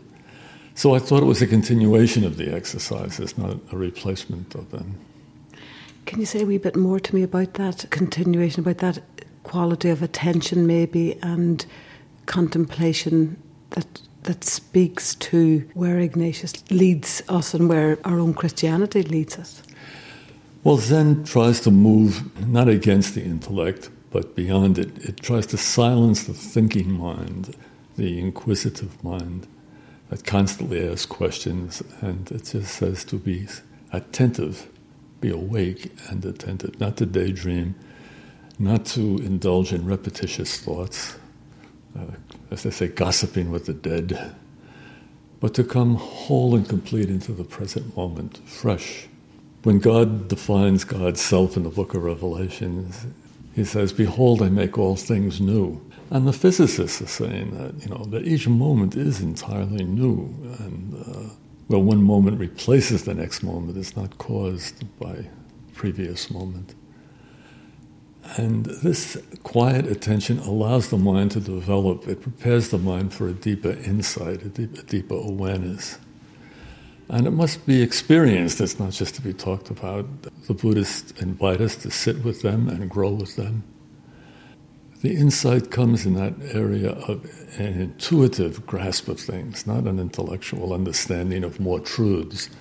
So 0.82 0.96
I 0.96 0.98
thought 0.98 1.22
it 1.22 1.28
was 1.28 1.44
a 1.44 1.46
continuation 1.46 2.24
of 2.24 2.38
the 2.38 2.52
exercises, 2.52 3.38
not 3.38 3.58
a 3.72 3.78
replacement 3.78 4.56
of 4.56 4.72
them. 4.72 4.96
Can 6.08 6.20
you 6.20 6.26
say 6.26 6.42
a 6.42 6.46
wee 6.48 6.58
bit 6.58 6.76
more 6.76 7.00
to 7.00 7.14
me 7.14 7.22
about 7.22 7.54
that 7.54 7.86
continuation, 7.92 8.62
about 8.62 8.80
that 8.80 9.04
quality 9.44 9.92
of 9.92 10.02
attention, 10.02 10.66
maybe, 10.66 11.20
and 11.22 11.68
contemplation 12.26 13.38
that 13.70 14.02
that 14.24 14.44
speaks 14.44 15.14
to 15.30 15.70
where 15.76 16.00
Ignatius 16.00 16.64
leads 16.72 17.22
us 17.30 17.54
and 17.54 17.70
where 17.70 18.00
our 18.04 18.18
own 18.18 18.34
Christianity 18.34 19.04
leads 19.04 19.38
us? 19.38 19.62
Well, 20.64 20.78
Zen 20.78 21.26
tries 21.26 21.60
to 21.60 21.70
move 21.70 22.36
not 22.48 22.68
against 22.68 23.14
the 23.14 23.22
intellect, 23.22 23.92
but 24.10 24.36
beyond 24.36 24.80
it. 24.80 24.98
It 25.08 25.22
tries 25.22 25.46
to 25.54 25.58
silence 25.58 26.24
the 26.24 26.34
thinking 26.34 26.92
mind, 26.92 27.56
the 27.98 28.18
inquisitive 28.20 29.04
mind 29.04 29.46
that 30.12 30.26
constantly 30.26 30.88
asks 30.88 31.06
questions, 31.06 31.82
and 32.02 32.30
it 32.32 32.44
just 32.44 32.76
says 32.76 33.06
to 33.06 33.16
be 33.16 33.48
attentive, 33.94 34.68
be 35.22 35.30
awake 35.30 35.90
and 36.10 36.24
attentive, 36.26 36.78
not 36.82 36.98
to 36.98 37.06
daydream, 37.06 37.76
not 38.60 38.86
to 38.86 39.00
indulge 39.20 39.72
in 39.72 39.86
repetitious 39.86 40.60
thoughts, 40.60 41.16
uh, 41.98 42.12
as 42.52 42.64
they 42.64 42.72
say, 42.72 42.90
gossiping 42.90 43.52
with 43.52 43.68
the 43.68 43.74
dead, 43.74 44.36
but 45.40 45.54
to 45.54 45.64
come 45.64 45.96
whole 45.96 46.56
and 46.56 46.68
complete 46.68 47.10
into 47.10 47.32
the 47.32 47.46
present 47.46 47.96
moment, 47.96 48.38
fresh. 48.46 49.08
When 49.64 49.80
God 49.80 50.28
defines 50.28 50.84
God's 50.84 51.22
self 51.22 51.56
in 51.56 51.64
the 51.64 51.70
book 51.70 51.94
of 51.94 52.04
Revelations, 52.04 53.06
he 53.56 53.64
says, 53.64 53.94
Behold, 53.94 54.42
I 54.42 54.50
make 54.50 54.78
all 54.78 54.98
things 54.98 55.40
new. 55.40 55.82
And 56.12 56.28
the 56.28 56.34
physicists 56.34 57.02
are 57.02 57.08
saying 57.08 57.58
that, 57.58 57.82
you 57.82 57.90
know, 57.90 58.04
that 58.06 58.28
each 58.28 58.46
moment 58.48 58.98
is 58.98 59.22
entirely 59.22 59.86
new. 59.86 60.36
And 60.60 60.94
uh, 60.94 61.34
well, 61.70 61.82
one 61.82 62.04
moment 62.04 62.38
replaces 62.38 63.06
the 63.06 63.14
next 63.14 63.44
moment, 63.44 63.78
it's 63.78 63.96
not 63.96 64.18
caused 64.18 64.86
by 65.00 65.30
previous 65.74 66.30
moment. 66.30 66.76
And 68.36 68.66
this 68.66 69.18
quiet 69.44 69.88
attention 69.88 70.40
allows 70.40 70.90
the 70.90 70.98
mind 70.98 71.32
to 71.32 71.40
develop, 71.40 72.06
it 72.10 72.22
prepares 72.22 72.70
the 72.70 72.78
mind 72.78 73.14
for 73.14 73.30
a 73.30 73.34
deeper 73.34 73.72
insight, 73.72 74.44
a, 74.44 74.50
deep, 74.50 74.78
a 74.78 74.84
deeper 74.84 75.16
awareness. 75.16 75.98
And 77.08 77.26
it 77.26 77.32
must 77.32 77.66
be 77.66 77.82
experienced, 77.82 78.60
it's 78.60 78.80
not 78.80 78.92
just 78.92 79.16
to 79.16 79.22
be 79.22 79.34
talked 79.34 79.70
about. 79.70 80.06
The 80.48 80.54
Buddhists 80.54 81.12
invite 81.22 81.62
us 81.62 81.78
to 81.78 81.90
sit 81.90 82.24
with 82.26 82.42
them 82.42 82.68
and 82.68 82.90
grow 82.90 83.12
with 83.12 83.38
them. 83.38 83.64
The 85.02 85.16
insight 85.16 85.72
comes 85.72 86.06
in 86.06 86.14
that 86.14 86.34
area 86.54 86.92
of 86.92 87.26
an 87.58 87.82
intuitive 87.82 88.68
grasp 88.68 89.08
of 89.08 89.20
things, 89.20 89.66
not 89.66 89.86
an 89.86 90.00
intellectual 90.00 90.74
understanding 90.74 91.44
of 91.44 91.60
more 91.60 91.80
truths, 91.80 92.52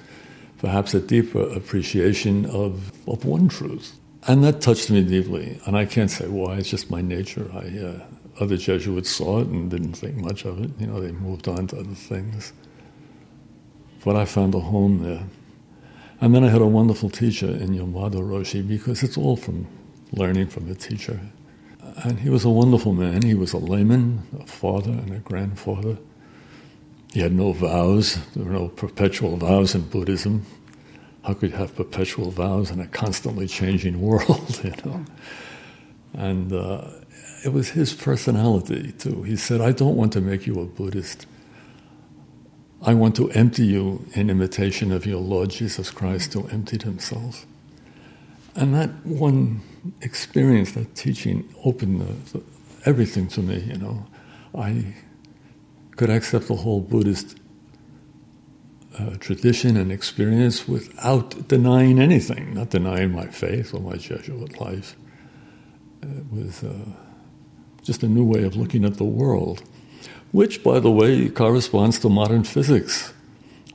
perhaps 0.56 0.94
a 0.94 1.00
deeper 1.00 1.42
appreciation 1.42 2.47
of, 2.47 2.92
of 3.06 3.26
one 3.26 3.49
truth. 3.49 3.99
And 4.26 4.42
that 4.44 4.62
touched 4.62 4.90
me 4.90 5.02
deeply. 5.02 5.61
And 5.66 5.76
I 5.76 5.85
can't 5.85 6.11
say 6.11 6.28
why, 6.28 6.56
it's 6.56 6.70
just 6.70 6.90
my 6.90 7.02
nature. 7.02 7.50
I, 7.52 7.78
uh, 7.78 8.42
other 8.42 8.56
Jesuits 8.56 9.11
saw 9.11 9.40
it 9.40 9.49
and 9.49 9.70
didn't 9.70 9.92
think 9.92 10.16
much 10.16 10.47
of 10.47 10.62
it. 10.62 10.70
You 10.78 10.87
know, 10.87 11.00
they 11.00 11.12
moved 11.12 11.47
on 11.47 11.66
to 11.68 11.80
other 11.80 11.94
things. 11.94 12.54
But 14.02 14.16
I 14.16 14.25
found 14.25 14.54
a 14.54 14.61
home 14.61 15.02
there. 15.02 15.25
And 16.23 16.35
then 16.35 16.44
I 16.44 16.49
had 16.49 16.62
a 16.62 16.66
wonderful 16.66 17.11
teacher 17.11 17.49
in 17.49 17.70
Yamada 17.70 18.14
Roshi 18.14 18.66
because 18.66 19.02
it's 19.02 19.18
all 19.18 19.37
from 19.37 19.66
learning 20.12 20.49
from 20.49 20.68
the 20.68 20.75
teacher. 20.75 21.20
And 22.02 22.21
he 22.21 22.30
was 22.30 22.45
a 22.45 22.50
wonderful 22.50 22.92
man. 22.92 23.23
He 23.23 23.35
was 23.35 23.52
a 23.52 23.59
layman, 23.59 24.26
a 24.38 24.47
father, 24.47 24.90
and 24.90 25.12
a 25.12 25.19
grandfather. 25.19 25.99
He 27.12 27.21
had 27.21 27.33
no 27.33 27.52
vows. 27.52 28.19
There 28.35 28.45
were 28.45 28.52
no 28.52 28.69
perpetual 28.69 29.37
vows 29.37 29.75
in 29.75 29.83
Buddhism 29.83 30.47
how 31.23 31.35
could 31.35 31.50
you 31.50 31.57
have 31.57 31.75
perpetual 31.76 32.30
vows 32.30 32.71
in 32.71 32.80
a 32.80 32.87
constantly 32.87 33.47
changing 33.47 34.00
world, 34.07 34.61
you 34.64 34.73
know? 34.85 35.04
And 36.14 36.52
uh, 36.52 36.88
it 37.45 37.52
was 37.52 37.71
his 37.71 37.92
personality, 37.95 38.92
too. 38.92 39.23
He 39.23 39.37
said, 39.37 39.61
I 39.61 39.73
don't 39.73 39.97
want 39.97 40.12
to 40.14 40.21
make 40.21 40.47
you 40.47 40.61
a 40.61 40.64
Buddhist. 40.64 41.26
I 42.83 42.95
want 42.95 43.14
to 43.16 43.30
empty 43.33 43.66
you 43.66 44.07
in 44.14 44.30
imitation 44.30 44.90
of 44.90 45.04
your 45.04 45.21
Lord 45.21 45.50
Jesus 45.50 45.90
Christ 45.90 46.33
who 46.33 46.49
emptied 46.49 46.83
himself. 46.83 47.45
And 48.57 48.75
that 48.75 48.90
one 49.07 49.62
experience, 50.02 50.73
that 50.73 50.95
teaching, 50.95 51.52
opened 51.64 52.00
the, 52.00 52.38
the, 52.38 52.45
everything 52.85 53.28
to 53.28 53.40
me, 53.40 53.61
you 53.61 53.78
know. 53.78 54.07
I 54.54 54.95
could 55.97 56.11
accept 56.11 56.49
the 56.49 56.57
whole 56.57 56.80
Buddhist 56.80 57.38
uh, 58.99 59.16
tradition 59.21 59.76
and 59.76 59.92
experience 59.92 60.66
without 60.66 61.49
denying 61.49 62.00
anything, 62.00 62.54
not 62.54 62.71
denying 62.71 63.12
my 63.12 63.26
faith 63.26 63.73
or 63.73 63.80
my 63.80 63.97
Jesuit 63.97 64.61
life. 64.61 64.97
It 66.02 66.25
was 66.33 66.64
uh, 66.64 66.75
just 67.83 68.02
a 68.02 68.09
new 68.09 68.25
way 68.25 68.42
of 68.42 68.57
looking 68.57 68.85
at 68.85 68.95
the 68.95 69.04
world, 69.04 69.62
which, 70.33 70.64
by 70.64 70.80
the 70.80 70.90
way, 70.90 71.28
corresponds 71.28 71.99
to 72.00 72.09
modern 72.09 72.45
physics. 72.45 73.12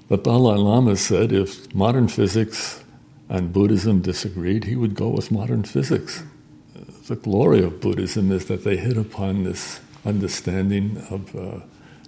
The 0.09 0.17
Dalai 0.17 0.57
Lama 0.57 0.95
said 0.95 1.31
if 1.31 1.73
modern 1.73 2.07
physics 2.07 2.83
and 3.29 3.51
Buddhism 3.51 4.01
disagreed, 4.01 4.65
he 4.65 4.75
would 4.75 4.95
go 4.95 5.09
with 5.09 5.31
modern 5.31 5.63
physics. 5.63 6.23
The 7.07 7.15
glory 7.15 7.63
of 7.63 7.81
Buddhism 7.81 8.31
is 8.31 8.45
that 8.45 8.63
they 8.63 8.77
hit 8.77 8.97
upon 8.97 9.43
this 9.43 9.79
understanding 10.05 10.97
of 11.09 11.35
uh, 11.35 11.59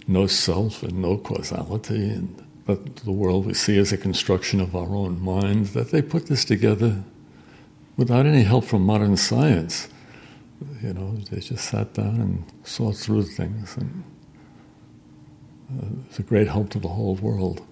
no 0.06 0.26
self 0.26 0.82
and 0.82 1.00
no 1.02 1.18
causality 1.18 2.10
and 2.10 2.44
that 2.68 2.96
the 2.96 3.12
world 3.12 3.46
we 3.46 3.54
see 3.54 3.78
as 3.78 3.92
a 3.92 3.96
construction 3.96 4.60
of 4.60 4.76
our 4.76 4.94
own 4.94 5.18
minds, 5.22 5.72
that 5.72 5.90
they 5.90 6.02
put 6.02 6.26
this 6.26 6.44
together 6.44 7.02
without 7.96 8.26
any 8.26 8.42
help 8.42 8.64
from 8.64 8.82
modern 8.82 9.16
science. 9.16 9.88
You 10.82 10.92
know, 10.92 11.16
they 11.30 11.40
just 11.40 11.64
sat 11.64 11.94
down 11.94 12.20
and 12.20 12.44
saw 12.64 12.92
through 12.92 13.22
things, 13.22 13.74
and 13.78 14.04
uh, 15.72 15.86
it's 16.06 16.18
a 16.18 16.22
great 16.22 16.48
help 16.48 16.68
to 16.70 16.78
the 16.78 16.88
whole 16.88 17.14
world. 17.16 17.64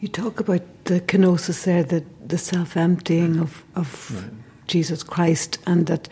You 0.00 0.08
talk 0.08 0.40
about 0.40 0.62
the 0.88 1.00
kenosis 1.00 1.64
there, 1.64 1.84
the, 1.84 2.02
the 2.26 2.38
self 2.38 2.76
emptying 2.76 3.38
of, 3.38 3.62
of 3.74 4.10
right. 4.14 4.32
Jesus 4.66 5.02
Christ, 5.02 5.58
and 5.66 5.86
that 5.86 6.08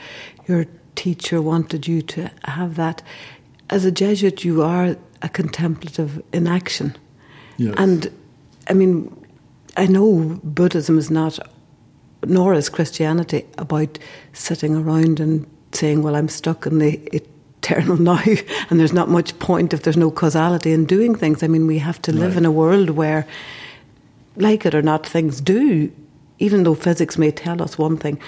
your 0.46 0.66
teacher 0.94 1.40
wanted 1.42 1.86
you 1.86 2.02
to 2.02 2.30
have 2.44 2.76
that. 2.76 3.02
As 3.70 3.84
a 3.84 3.90
Jesuit, 3.90 4.44
you 4.44 4.62
are 4.62 4.96
a 5.22 5.28
contemplative 5.28 6.22
in 6.32 6.46
action. 6.46 6.96
Yes. 7.56 7.74
And 7.78 8.10
I 8.68 8.74
mean, 8.74 9.10
I 9.76 9.86
know 9.86 10.40
Buddhism 10.44 10.98
is 10.98 11.10
not, 11.10 11.38
nor 12.24 12.54
is 12.54 12.68
Christianity, 12.68 13.46
about 13.56 13.98
sitting 14.34 14.76
around 14.76 15.20
and 15.20 15.46
saying, 15.72 16.02
well, 16.02 16.16
I'm 16.16 16.28
stuck 16.28 16.66
in 16.66 16.78
the 16.78 17.00
eternal 17.12 17.96
now, 18.00 18.22
and 18.70 18.78
there's 18.78 18.92
not 18.92 19.08
much 19.08 19.38
point 19.38 19.72
if 19.72 19.82
there's 19.82 19.96
no 19.96 20.10
causality 20.10 20.72
in 20.72 20.84
doing 20.84 21.14
things. 21.14 21.42
I 21.42 21.48
mean, 21.48 21.66
we 21.66 21.78
have 21.78 22.00
to 22.02 22.12
live 22.12 22.32
right. 22.32 22.38
in 22.38 22.44
a 22.44 22.52
world 22.52 22.90
where, 22.90 23.26
like 24.36 24.66
it 24.66 24.74
or 24.74 24.82
not, 24.82 25.06
things 25.06 25.40
do, 25.40 25.92
even 26.38 26.62
though 26.62 26.74
physics 26.74 27.18
may 27.18 27.30
tell 27.30 27.62
us 27.62 27.78
one 27.78 27.96
thing. 27.96 28.18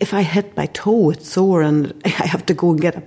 If 0.00 0.12
I 0.12 0.22
hit 0.22 0.56
my 0.56 0.66
toe, 0.66 1.10
it's 1.10 1.28
sore, 1.28 1.62
and 1.62 1.92
I 2.04 2.26
have 2.26 2.46
to 2.46 2.54
go 2.54 2.70
and 2.70 2.80
get 2.80 2.96
a 2.96 3.02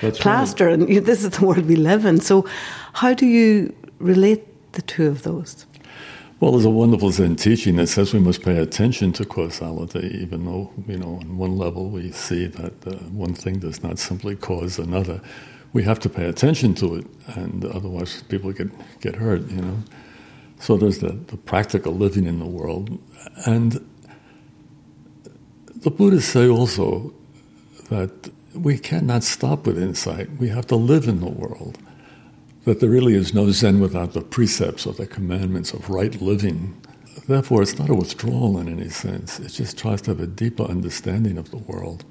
That's 0.00 0.18
plaster, 0.18 0.66
right. 0.66 0.74
and 0.74 0.88
you 0.88 0.94
know, 1.00 1.06
this 1.06 1.24
is 1.24 1.30
the 1.30 1.44
world 1.44 1.66
we 1.66 1.76
live 1.76 2.04
in. 2.04 2.20
So, 2.20 2.46
how 2.94 3.14
do 3.14 3.26
you 3.26 3.74
relate 3.98 4.72
the 4.72 4.82
two 4.82 5.06
of 5.06 5.22
those? 5.22 5.66
Well, 6.38 6.52
there's 6.52 6.66
a 6.66 6.70
wonderful 6.70 7.10
Zen 7.12 7.36
teaching 7.36 7.76
that 7.76 7.86
says 7.86 8.12
we 8.12 8.20
must 8.20 8.42
pay 8.42 8.58
attention 8.58 9.10
to 9.14 9.24
causality, 9.24 10.18
even 10.20 10.44
though, 10.44 10.70
you 10.86 10.98
know, 10.98 11.16
on 11.22 11.38
one 11.38 11.56
level 11.56 11.88
we 11.88 12.12
see 12.12 12.46
that 12.46 12.86
uh, 12.86 12.96
one 13.08 13.32
thing 13.32 13.58
does 13.58 13.82
not 13.82 13.98
simply 13.98 14.36
cause 14.36 14.78
another. 14.78 15.22
We 15.72 15.82
have 15.84 15.98
to 16.00 16.10
pay 16.10 16.26
attention 16.26 16.74
to 16.74 16.96
it, 16.96 17.06
and 17.28 17.64
otherwise 17.64 18.22
people 18.24 18.52
get, 18.52 18.68
get 19.00 19.16
hurt, 19.16 19.48
you 19.50 19.62
know. 19.62 19.78
So 20.60 20.76
there's 20.76 20.98
the, 20.98 21.12
the 21.12 21.36
practical 21.36 21.94
living 21.94 22.26
in 22.26 22.38
the 22.38 22.46
world. 22.46 22.98
And 23.44 23.84
the 25.74 25.90
Buddhists 25.90 26.32
say 26.32 26.48
also 26.48 27.12
that 27.90 28.30
we 28.54 28.78
cannot 28.78 29.22
stop 29.22 29.66
with 29.66 29.78
insight, 29.78 30.30
we 30.38 30.48
have 30.48 30.66
to 30.68 30.76
live 30.76 31.06
in 31.06 31.20
the 31.20 31.30
world 31.30 31.78
that 32.66 32.80
there 32.80 32.90
really 32.90 33.14
is 33.14 33.32
no 33.32 33.50
Zen 33.52 33.78
without 33.80 34.12
the 34.12 34.20
precepts 34.20 34.86
or 34.86 34.92
the 34.92 35.06
commandments 35.06 35.72
of 35.72 35.88
right 35.88 36.20
living. 36.20 36.74
Therefore, 37.28 37.62
it's 37.62 37.78
not 37.78 37.88
a 37.88 37.94
withdrawal 37.94 38.58
in 38.58 38.68
any 38.68 38.88
sense. 38.88 39.38
It 39.38 39.50
just 39.50 39.78
tries 39.78 40.02
to 40.02 40.10
have 40.10 40.20
a 40.20 40.26
deeper 40.26 40.64
understanding 40.64 41.38
of 41.38 41.52
the 41.52 41.58
world 41.58 42.04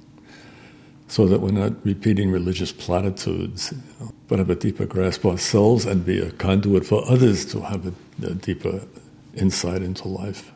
so 1.07 1.27
that 1.27 1.41
we're 1.41 1.51
not 1.51 1.85
repeating 1.85 2.31
religious 2.31 2.71
platitudes, 2.71 3.73
you 3.73 4.05
know, 4.05 4.13
but 4.27 4.39
have 4.39 4.49
a 4.49 4.55
deeper 4.55 4.85
grasp 4.85 5.25
of 5.25 5.31
ourselves 5.33 5.85
and 5.85 6.05
be 6.05 6.19
a 6.19 6.31
conduit 6.31 6.85
for 6.85 7.05
others 7.09 7.45
to 7.47 7.59
have 7.59 7.85
a, 7.85 7.93
a 8.23 8.33
deeper 8.33 8.81
insight 9.35 9.81
into 9.81 10.07
life. 10.07 10.51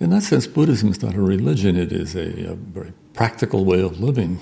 In 0.00 0.10
that 0.10 0.22
sense, 0.22 0.46
Buddhism 0.46 0.90
is 0.90 1.02
not 1.02 1.14
a 1.14 1.20
religion, 1.20 1.76
it 1.76 1.92
is 1.92 2.16
a, 2.16 2.50
a 2.50 2.54
very 2.54 2.92
practical 3.14 3.64
way 3.64 3.80
of 3.80 4.00
living. 4.00 4.40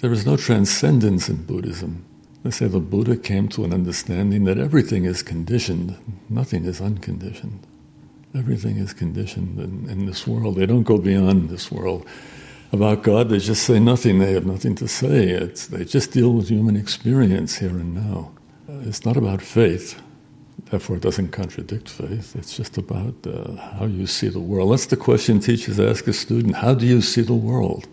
There 0.00 0.12
is 0.12 0.24
no 0.24 0.36
transcendence 0.36 1.28
in 1.28 1.44
Buddhism. 1.44 2.04
They 2.44 2.50
say 2.50 2.68
the 2.68 2.80
Buddha 2.80 3.16
came 3.16 3.48
to 3.48 3.64
an 3.64 3.74
understanding 3.74 4.44
that 4.44 4.58
everything 4.58 5.04
is 5.04 5.22
conditioned, 5.22 5.98
nothing 6.28 6.64
is 6.64 6.80
unconditioned. 6.80 7.66
Everything 8.34 8.76
is 8.76 8.92
conditioned 8.92 9.58
in, 9.58 9.90
in 9.90 10.06
this 10.06 10.26
world. 10.26 10.56
They 10.56 10.66
don't 10.66 10.84
go 10.84 10.98
beyond 10.98 11.48
this 11.48 11.72
world. 11.72 12.06
About 12.72 13.02
God, 13.02 13.30
they 13.30 13.38
just 13.38 13.64
say 13.64 13.80
nothing. 13.80 14.18
They 14.18 14.32
have 14.32 14.46
nothing 14.46 14.74
to 14.76 14.86
say. 14.86 15.30
It's, 15.30 15.66
they 15.66 15.84
just 15.84 16.12
deal 16.12 16.32
with 16.32 16.48
human 16.48 16.76
experience 16.76 17.56
here 17.56 17.70
and 17.70 17.94
now. 17.94 18.30
It's 18.68 19.04
not 19.04 19.16
about 19.16 19.40
faith. 19.40 20.00
Therefore, 20.70 20.96
it 20.96 21.02
doesn't 21.02 21.28
contradict 21.28 21.88
faith. 21.88 22.36
It's 22.36 22.54
just 22.56 22.76
about 22.76 23.14
uh, 23.26 23.56
how 23.56 23.86
you 23.86 24.06
see 24.06 24.28
the 24.28 24.40
world. 24.40 24.72
That's 24.72 24.86
the 24.86 24.96
question 24.96 25.40
teachers 25.40 25.80
ask 25.80 26.06
a 26.06 26.12
student 26.12 26.56
How 26.56 26.74
do 26.74 26.86
you 26.86 27.00
see 27.00 27.22
the 27.22 27.34
world? 27.34 27.88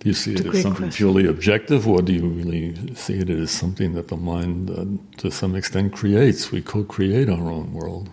Do 0.00 0.08
you 0.08 0.14
see 0.14 0.34
it 0.34 0.44
as 0.44 0.62
something 0.62 0.74
question. 0.74 0.90
purely 0.90 1.26
objective, 1.26 1.88
or 1.88 2.02
do 2.02 2.12
you 2.12 2.26
really 2.26 2.94
see 2.94 3.14
it 3.14 3.30
as 3.30 3.50
something 3.50 3.94
that 3.94 4.08
the 4.08 4.16
mind, 4.16 4.70
uh, 4.70 4.84
to 5.18 5.30
some 5.30 5.54
extent, 5.54 5.94
creates? 5.94 6.50
We 6.50 6.62
co 6.62 6.82
create 6.84 7.30
our 7.30 7.48
own 7.48 7.72
world. 7.72 8.10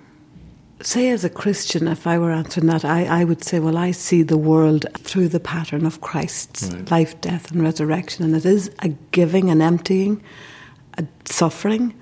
Say, 0.81 1.09
as 1.09 1.23
a 1.23 1.29
Christian, 1.29 1.87
if 1.87 2.07
I 2.07 2.17
were 2.17 2.31
answering 2.31 2.67
that, 2.67 2.85
I, 2.85 3.05
I 3.05 3.23
would 3.23 3.43
say, 3.43 3.59
well, 3.59 3.77
I 3.77 3.91
see 3.91 4.23
the 4.23 4.37
world 4.37 4.85
through 4.99 5.27
the 5.27 5.39
pattern 5.39 5.85
of 5.85 6.01
Christ's 6.01 6.73
right. 6.73 6.89
life, 6.89 7.19
death, 7.21 7.51
and 7.51 7.61
resurrection. 7.61 8.25
And 8.25 8.35
it 8.35 8.45
is 8.45 8.71
a 8.79 8.89
giving, 9.11 9.49
an 9.51 9.61
emptying, 9.61 10.23
a 10.97 11.05
suffering, 11.25 11.93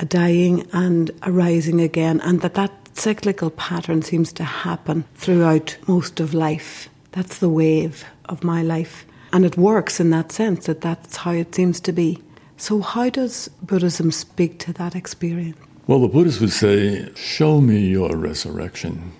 a 0.00 0.04
dying, 0.04 0.66
and 0.72 1.10
a 1.22 1.32
rising 1.32 1.80
again. 1.80 2.20
And 2.20 2.40
that 2.40 2.54
that 2.54 2.72
cyclical 2.98 3.50
pattern 3.50 4.02
seems 4.02 4.32
to 4.34 4.44
happen 4.44 5.04
throughout 5.14 5.76
most 5.86 6.20
of 6.20 6.34
life. 6.34 6.88
That's 7.12 7.38
the 7.38 7.48
wave 7.48 8.04
of 8.26 8.44
my 8.44 8.62
life. 8.62 9.06
And 9.32 9.44
it 9.44 9.56
works 9.56 10.00
in 10.00 10.10
that 10.10 10.32
sense 10.32 10.66
that 10.66 10.80
that's 10.80 11.16
how 11.16 11.32
it 11.32 11.54
seems 11.54 11.80
to 11.80 11.92
be. 11.92 12.22
So, 12.56 12.80
how 12.80 13.08
does 13.10 13.48
Buddhism 13.62 14.10
speak 14.10 14.58
to 14.60 14.72
that 14.74 14.96
experience? 14.96 15.58
Well, 15.86 16.00
the 16.00 16.08
Buddhists 16.08 16.40
would 16.40 16.52
say, 16.52 17.08
Show 17.14 17.60
me 17.60 17.78
your 17.78 18.16
resurrection. 18.16 19.12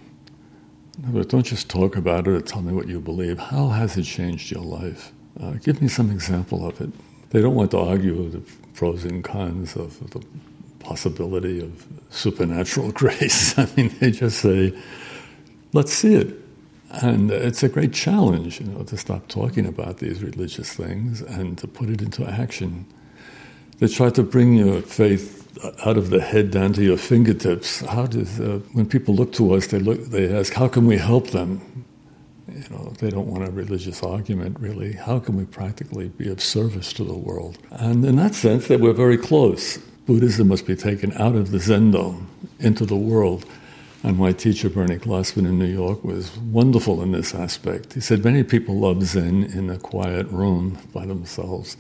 But 0.99 1.29
don't 1.29 1.47
just 1.47 1.71
talk 1.71 1.97
about 1.97 2.27
it 2.27 2.31
or 2.31 2.41
tell 2.41 2.63
me 2.63 2.73
what 2.73 2.89
you 2.89 3.01
believe. 3.01 3.39
How 3.39 3.69
has 3.69 3.97
it 3.97 4.03
changed 4.03 4.51
your 4.51 4.65
life? 4.65 5.13
Uh, 5.41 5.53
give 5.53 5.81
me 5.81 5.87
some 5.87 6.11
example 6.11 6.67
of 6.67 6.81
it. 6.81 6.91
They 7.31 7.41
don't 7.41 7.55
want 7.55 7.71
to 7.71 7.79
argue 7.79 8.29
the 8.29 8.43
pros 8.75 9.05
and 9.05 9.23
cons 9.23 9.77
of 9.77 10.11
the 10.11 10.21
possibility 10.81 11.61
of 11.61 11.87
supernatural 12.11 12.93
grace. 13.01 13.59
I 13.59 13.69
mean, 13.77 13.95
they 14.01 14.11
just 14.11 14.39
say, 14.39 14.77
let's 15.73 15.93
see 15.93 16.15
it. 16.15 16.35
And 16.91 17.31
it's 17.31 17.63
a 17.63 17.69
great 17.69 17.93
challenge, 17.93 18.61
you 18.61 18.67
know, 18.67 18.83
to 18.85 18.97
stop 18.97 19.29
talking 19.29 19.67
about 19.67 19.99
these 19.99 20.23
religious 20.23 20.73
things 20.73 21.21
and 21.21 21.59
to 21.59 21.67
put 21.67 21.91
it 21.91 22.01
into 22.01 22.27
action. 22.27 22.87
They 23.79 23.89
try 23.89 24.11
to 24.11 24.23
bring 24.23 24.55
your 24.55 24.81
faith 24.81 25.39
out 25.85 25.97
of 25.97 26.11
the 26.11 26.21
head 26.21 26.51
down 26.51 26.73
to 26.75 26.83
your 26.83 26.97
fingertips. 26.97 27.81
How 27.81 28.07
does 28.07 28.41
uh, 28.41 28.61
when 28.73 28.87
people 28.87 29.15
look 29.15 29.33
to 29.35 29.55
us, 29.55 29.67
they 29.69 29.79
look, 29.79 30.03
they 30.07 30.35
ask, 30.35 30.53
how 30.53 30.69
can 30.69 30.87
we 30.87 30.97
help 30.97 31.29
them? 31.29 31.85
You 32.49 32.65
know, 32.71 32.93
they 32.99 33.11
don't 33.11 33.27
want 33.27 33.47
a 33.47 33.51
religious 33.51 34.03
argument, 34.03 34.59
really. 34.59 34.93
How 34.95 35.19
can 35.19 35.37
we 35.37 35.45
practically 35.45 36.09
be 36.09 36.29
of 36.29 36.43
service 36.43 36.93
to 36.95 37.05
the 37.05 37.15
world? 37.15 37.59
And 37.71 38.05
in 38.05 38.17
that 38.17 38.35
sense, 38.35 38.69
that 38.69 38.81
we're 38.81 38.95
very 38.95 39.19
close. 39.19 39.79
Buddhism 40.09 40.49
must 40.49 40.65
be 40.65 40.75
taken 40.75 41.13
out 41.19 41.35
of 41.35 41.51
the 41.51 41.59
Zendo 41.59 42.25
into 42.59 42.87
the 42.87 42.97
world. 42.97 43.45
And 44.03 44.17
my 44.17 44.33
teacher, 44.33 44.71
Bernie 44.71 44.97
Glassman 44.97 45.45
in 45.45 45.59
New 45.59 45.67
York, 45.67 46.03
was 46.03 46.35
wonderful 46.39 47.03
in 47.03 47.13
this 47.13 47.35
aspect. 47.35 47.93
He 47.93 48.01
said 48.01 48.25
many 48.25 48.43
people 48.43 48.75
love 48.77 49.03
Zen 49.03 49.45
in 49.45 49.69
a 49.69 49.77
quiet 49.77 50.27
room 50.29 50.79
by 50.95 51.05
themselves 51.05 51.77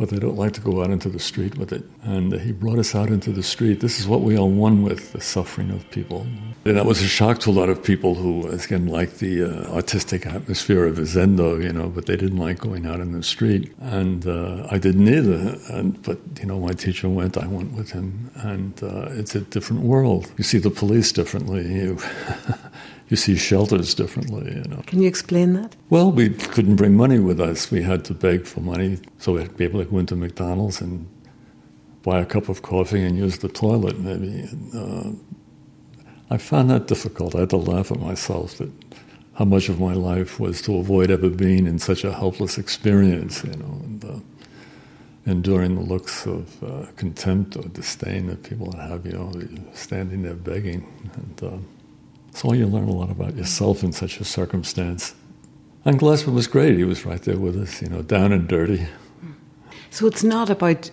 but 0.00 0.08
they 0.08 0.18
don't 0.18 0.36
like 0.36 0.52
to 0.52 0.62
go 0.62 0.82
out 0.82 0.90
into 0.90 1.10
the 1.10 1.18
street 1.18 1.58
with 1.58 1.74
it. 1.74 1.84
And 2.02 2.32
he 2.40 2.52
brought 2.52 2.78
us 2.78 2.94
out 2.94 3.10
into 3.10 3.32
the 3.32 3.42
street. 3.42 3.80
This 3.80 4.00
is 4.00 4.08
what 4.08 4.22
we 4.22 4.34
are 4.34 4.46
one 4.46 4.82
with 4.82 5.12
the 5.12 5.20
suffering 5.20 5.70
of 5.70 5.88
people. 5.90 6.26
And 6.64 6.78
that 6.78 6.86
was 6.86 7.02
a 7.02 7.06
shock 7.06 7.38
to 7.40 7.50
a 7.50 7.52
lot 7.52 7.68
of 7.68 7.84
people 7.84 8.14
who, 8.14 8.48
again, 8.48 8.86
liked 8.86 9.18
the 9.18 9.44
uh, 9.44 9.74
artistic 9.74 10.24
atmosphere 10.24 10.86
of 10.86 10.96
Zendo, 10.96 11.62
you 11.62 11.70
know, 11.70 11.90
but 11.90 12.06
they 12.06 12.16
didn't 12.16 12.38
like 12.38 12.58
going 12.58 12.86
out 12.86 13.00
in 13.00 13.12
the 13.12 13.22
street. 13.22 13.74
And 13.78 14.26
uh, 14.26 14.66
I 14.70 14.78
didn't 14.78 15.06
either. 15.06 15.58
And, 15.68 16.00
but, 16.02 16.18
you 16.40 16.46
know, 16.46 16.58
my 16.58 16.72
teacher 16.72 17.10
went, 17.10 17.36
I 17.36 17.46
went 17.46 17.72
with 17.74 17.90
him. 17.90 18.30
And 18.36 18.82
uh, 18.82 19.08
it's 19.10 19.34
a 19.34 19.42
different 19.42 19.82
world. 19.82 20.32
You 20.38 20.44
see 20.44 20.58
the 20.58 20.70
police 20.70 21.12
differently. 21.12 21.70
You 21.70 21.98
you 23.10 23.16
see 23.16 23.36
shelters 23.36 23.94
differently. 23.94 24.54
You 24.54 24.62
know. 24.70 24.82
Can 24.86 25.02
you 25.02 25.08
explain 25.08 25.52
that? 25.54 25.76
Well, 25.90 26.10
we 26.10 26.30
couldn't 26.30 26.76
bring 26.76 26.96
money 26.96 27.18
with 27.18 27.40
us. 27.40 27.70
We 27.70 27.82
had 27.82 28.04
to 28.06 28.14
beg 28.14 28.46
for 28.46 28.60
money, 28.60 28.98
so 29.18 29.32
we'd 29.34 29.56
be 29.56 29.64
able 29.64 29.84
to 29.84 29.90
go 29.90 29.98
into 29.98 30.16
McDonald's 30.16 30.80
and 30.80 31.06
buy 32.02 32.20
a 32.20 32.24
cup 32.24 32.48
of 32.48 32.62
coffee 32.62 33.02
and 33.02 33.18
use 33.18 33.38
the 33.38 33.48
toilet, 33.48 33.98
maybe. 33.98 34.40
And, 34.40 34.74
uh, 34.74 35.10
I 36.32 36.38
found 36.38 36.70
that 36.70 36.86
difficult. 36.86 37.34
I 37.34 37.40
had 37.40 37.50
to 37.50 37.56
laugh 37.56 37.90
at 37.90 37.98
myself 37.98 38.58
that 38.58 38.70
how 39.34 39.44
much 39.44 39.68
of 39.68 39.80
my 39.80 39.94
life 39.94 40.38
was 40.38 40.62
to 40.62 40.76
avoid 40.76 41.10
ever 41.10 41.28
being 41.28 41.66
in 41.66 41.78
such 41.78 42.04
a 42.04 42.12
helpless 42.12 42.58
experience, 42.58 43.42
you 43.42 43.52
know, 43.56 43.80
and 43.84 44.04
uh, 44.04 44.20
enduring 45.26 45.74
the 45.74 45.80
looks 45.80 46.26
of 46.26 46.62
uh, 46.62 46.86
contempt 46.96 47.56
or 47.56 47.62
disdain 47.64 48.28
that 48.28 48.44
people 48.44 48.70
have, 48.76 49.04
you 49.04 49.12
know, 49.12 49.32
standing 49.74 50.22
there 50.22 50.34
begging. 50.34 50.86
And, 51.14 51.52
uh, 51.52 51.79
so 52.32 52.52
you 52.52 52.66
learn 52.66 52.88
a 52.88 52.92
lot 52.92 53.10
about 53.10 53.36
yourself 53.36 53.82
in 53.82 53.92
such 53.92 54.20
a 54.20 54.24
circumstance. 54.24 55.14
And 55.84 55.98
Glassman 55.98 56.34
was 56.34 56.46
great. 56.46 56.76
He 56.76 56.84
was 56.84 57.06
right 57.06 57.22
there 57.22 57.38
with 57.38 57.56
us, 57.56 57.80
you 57.82 57.88
know, 57.88 58.02
down 58.02 58.32
and 58.32 58.46
dirty. 58.46 58.86
So 59.90 60.06
it's 60.06 60.22
not 60.22 60.50
about 60.50 60.90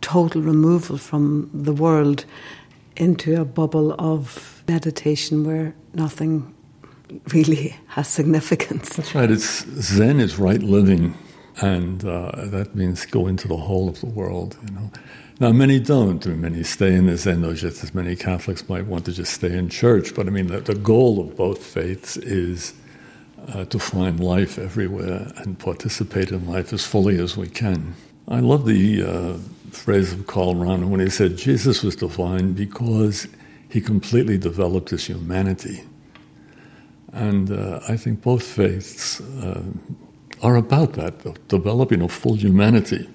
total 0.00 0.42
removal 0.42 0.96
from 0.96 1.50
the 1.52 1.72
world 1.72 2.24
into 2.96 3.40
a 3.40 3.44
bubble 3.44 3.94
of 3.98 4.62
meditation 4.68 5.44
where 5.44 5.74
nothing 5.94 6.54
really 7.32 7.76
has 7.88 8.08
significance. 8.08 8.96
That's 8.96 9.14
right. 9.14 9.30
It's 9.30 9.64
Zen 9.80 10.20
is 10.20 10.38
right 10.38 10.62
living, 10.62 11.14
and 11.60 12.04
uh, 12.04 12.32
that 12.36 12.74
means 12.74 13.06
go 13.06 13.26
into 13.26 13.48
the 13.48 13.56
whole 13.56 13.88
of 13.88 14.00
the 14.00 14.06
world. 14.06 14.56
You 14.66 14.74
know, 14.74 14.90
now, 15.40 15.52
many 15.52 15.78
don't. 15.78 16.26
Many 16.26 16.64
stay 16.64 16.94
in 16.94 17.06
this 17.06 17.22
Zen, 17.22 17.44
just 17.54 17.84
as 17.84 17.94
many 17.94 18.16
Catholics 18.16 18.68
might 18.68 18.86
want 18.86 19.04
to 19.04 19.12
just 19.12 19.34
stay 19.34 19.56
in 19.56 19.68
church. 19.68 20.12
But 20.12 20.26
I 20.26 20.30
mean, 20.30 20.48
the, 20.48 20.60
the 20.60 20.74
goal 20.74 21.20
of 21.20 21.36
both 21.36 21.64
faiths 21.64 22.16
is 22.16 22.74
uh, 23.46 23.64
to 23.66 23.78
find 23.78 24.18
life 24.18 24.58
everywhere 24.58 25.30
and 25.36 25.56
participate 25.56 26.32
in 26.32 26.44
life 26.48 26.72
as 26.72 26.84
fully 26.84 27.20
as 27.20 27.36
we 27.36 27.48
can. 27.48 27.94
I 28.26 28.40
love 28.40 28.66
the 28.66 29.04
uh, 29.04 29.38
phrase 29.70 30.12
of 30.12 30.26
Karl 30.26 30.56
Rahner 30.56 30.88
when 30.88 30.98
he 30.98 31.08
said 31.08 31.36
Jesus 31.36 31.84
was 31.84 31.94
divine 31.94 32.52
because 32.52 33.28
he 33.68 33.80
completely 33.80 34.38
developed 34.38 34.90
his 34.90 35.06
humanity. 35.06 35.84
And 37.12 37.52
uh, 37.52 37.78
I 37.88 37.96
think 37.96 38.22
both 38.22 38.42
faiths 38.42 39.20
uh, 39.20 39.62
are 40.42 40.56
about 40.56 40.94
that, 40.94 41.48
developing 41.48 42.02
a 42.02 42.08
full 42.08 42.34
humanity 42.34 43.08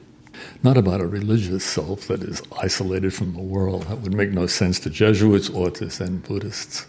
not 0.63 0.77
about 0.77 1.01
a 1.01 1.07
religious 1.07 1.63
self 1.63 2.07
that 2.07 2.23
is 2.23 2.41
isolated 2.61 3.13
from 3.13 3.33
the 3.33 3.41
world. 3.41 3.83
That 3.83 3.99
would 3.99 4.13
make 4.13 4.31
no 4.31 4.47
sense 4.47 4.79
to 4.81 4.89
Jesuits 4.89 5.49
or 5.49 5.71
to 5.71 5.89
Zen 5.89 6.19
Buddhists. 6.19 6.87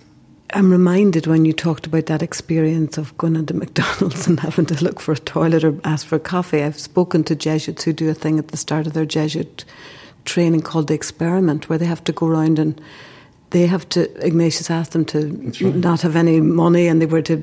I'm 0.53 0.71
reminded 0.71 1.27
when 1.27 1.45
you 1.45 1.53
talked 1.53 1.87
about 1.87 2.07
that 2.07 2.23
experience 2.23 2.97
of 2.97 3.17
going 3.19 3.37
into 3.37 3.55
McDonald's 3.63 4.27
and 4.27 4.39
having 4.41 4.67
to 4.67 4.85
look 4.85 5.01
for 5.01 5.13
a 5.13 5.19
toilet 5.19 5.65
or 5.65 5.79
ask 5.85 6.07
for 6.07 6.19
coffee. 6.19 6.63
I've 6.63 6.79
spoken 6.79 7.25
to 7.25 7.35
Jesuits 7.35 7.85
who 7.85 7.93
do 7.93 8.09
a 8.09 8.15
thing 8.15 8.39
at 8.39 8.49
the 8.49 8.57
start 8.57 8.87
of 8.87 8.93
their 8.93 9.07
Jesuit 9.07 9.65
training 10.25 10.63
called 10.63 10.89
the 10.89 10.95
experiment, 10.95 11.69
where 11.69 11.79
they 11.79 11.87
have 11.87 12.05
to 12.05 12.13
go 12.13 12.27
around 12.27 12.59
and 12.59 12.81
they 13.55 13.67
have 13.67 13.89
to. 13.91 14.01
Ignatius 14.27 14.69
asked 14.69 14.93
them 14.93 15.05
to 15.05 15.29
right. 15.61 15.77
not 15.77 16.03
have 16.03 16.17
any 16.17 16.41
money, 16.41 16.89
and 16.89 17.01
they 17.01 17.07
were 17.07 17.23
to 17.23 17.37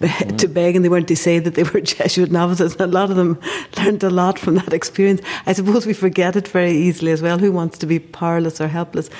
right. 0.00 0.38
to 0.38 0.46
beg, 0.46 0.76
and 0.76 0.84
they 0.84 0.88
weren't 0.88 1.08
to 1.08 1.16
say 1.16 1.40
that 1.40 1.56
they 1.56 1.64
were 1.64 1.80
Jesuit 1.94 2.30
novices. 2.30 2.76
And 2.76 2.82
a 2.82 2.86
lot 2.86 3.10
of 3.10 3.16
them 3.16 3.40
learned 3.76 4.04
a 4.04 4.10
lot 4.10 4.38
from 4.38 4.54
that 4.54 4.72
experience. 4.72 5.20
I 5.44 5.54
suppose 5.54 5.84
we 5.84 5.92
forget 5.92 6.36
it 6.36 6.46
very 6.46 6.70
easily 6.70 7.10
as 7.10 7.20
well. 7.20 7.38
Who 7.38 7.50
wants 7.50 7.78
to 7.78 7.86
be 7.86 7.98
powerless 7.98 8.60
or 8.60 8.68
helpless? 8.68 9.10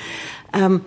Um, 0.53 0.85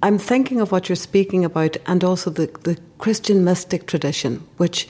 I'm 0.00 0.16
thinking 0.16 0.60
of 0.60 0.70
what 0.70 0.88
you're 0.88 0.96
speaking 0.96 1.44
about, 1.44 1.76
and 1.86 2.04
also 2.04 2.30
the 2.30 2.46
the 2.62 2.78
Christian 2.98 3.42
mystic 3.42 3.88
tradition, 3.88 4.46
which 4.58 4.88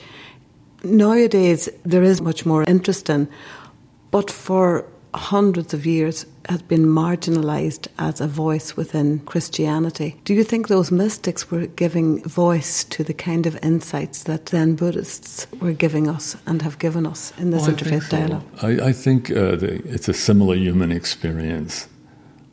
nowadays 0.83 1.67
there 1.83 2.03
is 2.03 2.21
much 2.21 2.45
more 2.45 2.63
interest 2.67 3.09
in, 3.09 3.27
but 4.11 4.29
for 4.29 4.85
hundreds 5.13 5.73
of 5.73 5.85
years 5.85 6.25
has 6.47 6.61
been 6.63 6.85
marginalized 6.85 7.87
as 7.97 8.21
a 8.21 8.27
voice 8.27 8.75
within 8.75 9.19
Christianity. 9.19 10.15
Do 10.23 10.33
you 10.33 10.43
think 10.43 10.67
those 10.67 10.91
mystics 10.91 11.51
were 11.51 11.67
giving 11.67 12.23
voice 12.23 12.83
to 12.85 13.03
the 13.03 13.13
kind 13.13 13.45
of 13.45 13.57
insights 13.63 14.23
that 14.23 14.47
then 14.47 14.75
Buddhists 14.75 15.47
were 15.59 15.73
giving 15.73 16.07
us 16.07 16.35
and 16.45 16.61
have 16.61 16.79
given 16.79 17.05
us 17.05 17.33
in 17.37 17.51
this 17.51 17.63
well, 17.67 17.75
interfaith 17.75 18.09
so. 18.09 18.17
dialogue? 18.17 18.43
I, 18.61 18.89
I 18.89 18.93
think 18.93 19.29
uh, 19.31 19.55
the, 19.57 19.81
it's 19.85 20.07
a 20.07 20.13
similar 20.13 20.55
human 20.55 20.91
experience. 20.91 21.87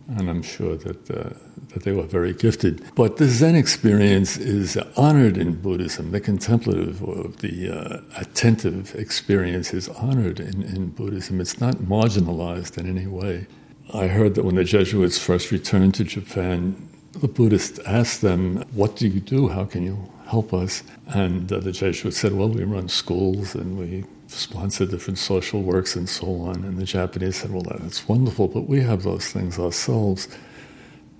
And 0.09 0.31
I'm 0.31 0.43
sure 0.43 0.77
that 0.77 1.11
uh, 1.11 1.31
that 1.71 1.83
they 1.83 1.93
were 1.93 2.07
very 2.07 2.33
gifted. 2.33 2.83
But 2.95 3.17
the 3.17 3.27
Zen 3.27 3.55
experience 3.55 4.37
is 4.37 4.77
honored 4.97 5.37
in 5.37 5.61
Buddhism. 5.61 6.11
The 6.11 6.21
contemplative 6.21 7.03
or 7.03 7.29
the 7.29 7.71
uh, 7.71 8.01
attentive 8.21 8.95
experience 8.95 9.75
is 9.75 9.89
honored 9.89 10.41
in, 10.41 10.63
in 10.63 10.91
Buddhism. 10.91 11.41
It's 11.41 11.61
not 11.61 11.77
marginalized 11.77 12.79
in 12.79 12.89
any 12.89 13.07
way. 13.07 13.47
I 13.93 14.07
heard 14.07 14.35
that 14.37 14.45
when 14.45 14.55
the 14.55 14.65
Jesuits 14.65 15.19
first 15.19 15.51
returned 15.51 15.95
to 15.95 16.05
Japan, 16.05 16.89
the 17.13 17.29
Buddhists 17.29 17.79
asked 17.81 18.21
them, 18.21 18.65
What 18.73 18.97
do 18.97 19.09
you 19.09 19.21
do? 19.21 19.49
How 19.49 19.65
can 19.65 19.83
you 19.83 20.11
help 20.27 20.55
us? 20.55 20.83
And 21.09 21.53
uh, 21.53 21.61
the 21.61 21.73
Jesuits 21.73 22.17
said, 22.17 22.33
Well, 22.33 22.49
we 22.49 22.65
run 22.65 22.89
schools 22.89 23.55
and 23.55 23.79
we 23.79 24.05
sponsor 24.37 24.87
different 24.87 25.19
social 25.19 25.63
works 25.63 25.97
and 25.97 26.09
so 26.09 26.27
on. 26.43 26.65
And 26.65 26.79
the 26.79 26.85
Japanese 26.85 27.37
said, 27.37 27.51
Well, 27.53 27.63
that's 27.63 28.07
wonderful, 28.09 28.49
but 28.49 28.69
we 28.69 28.83
have 28.83 29.03
those 29.03 29.29
things 29.29 29.59
ourselves. 29.59 30.29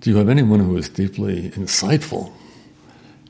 Do 0.01 0.11
you 0.11 0.17
have 0.17 0.29
anyone 0.29 0.59
who 0.59 0.77
is 0.77 0.89
deeply 0.89 1.49
insightful? 1.51 2.31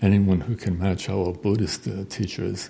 Anyone 0.02 0.41
who 0.41 0.56
can 0.56 0.78
match 0.78 1.10
our 1.10 1.32
Buddhist 1.34 1.88
uh, 1.88 2.04
teachers? 2.10 2.69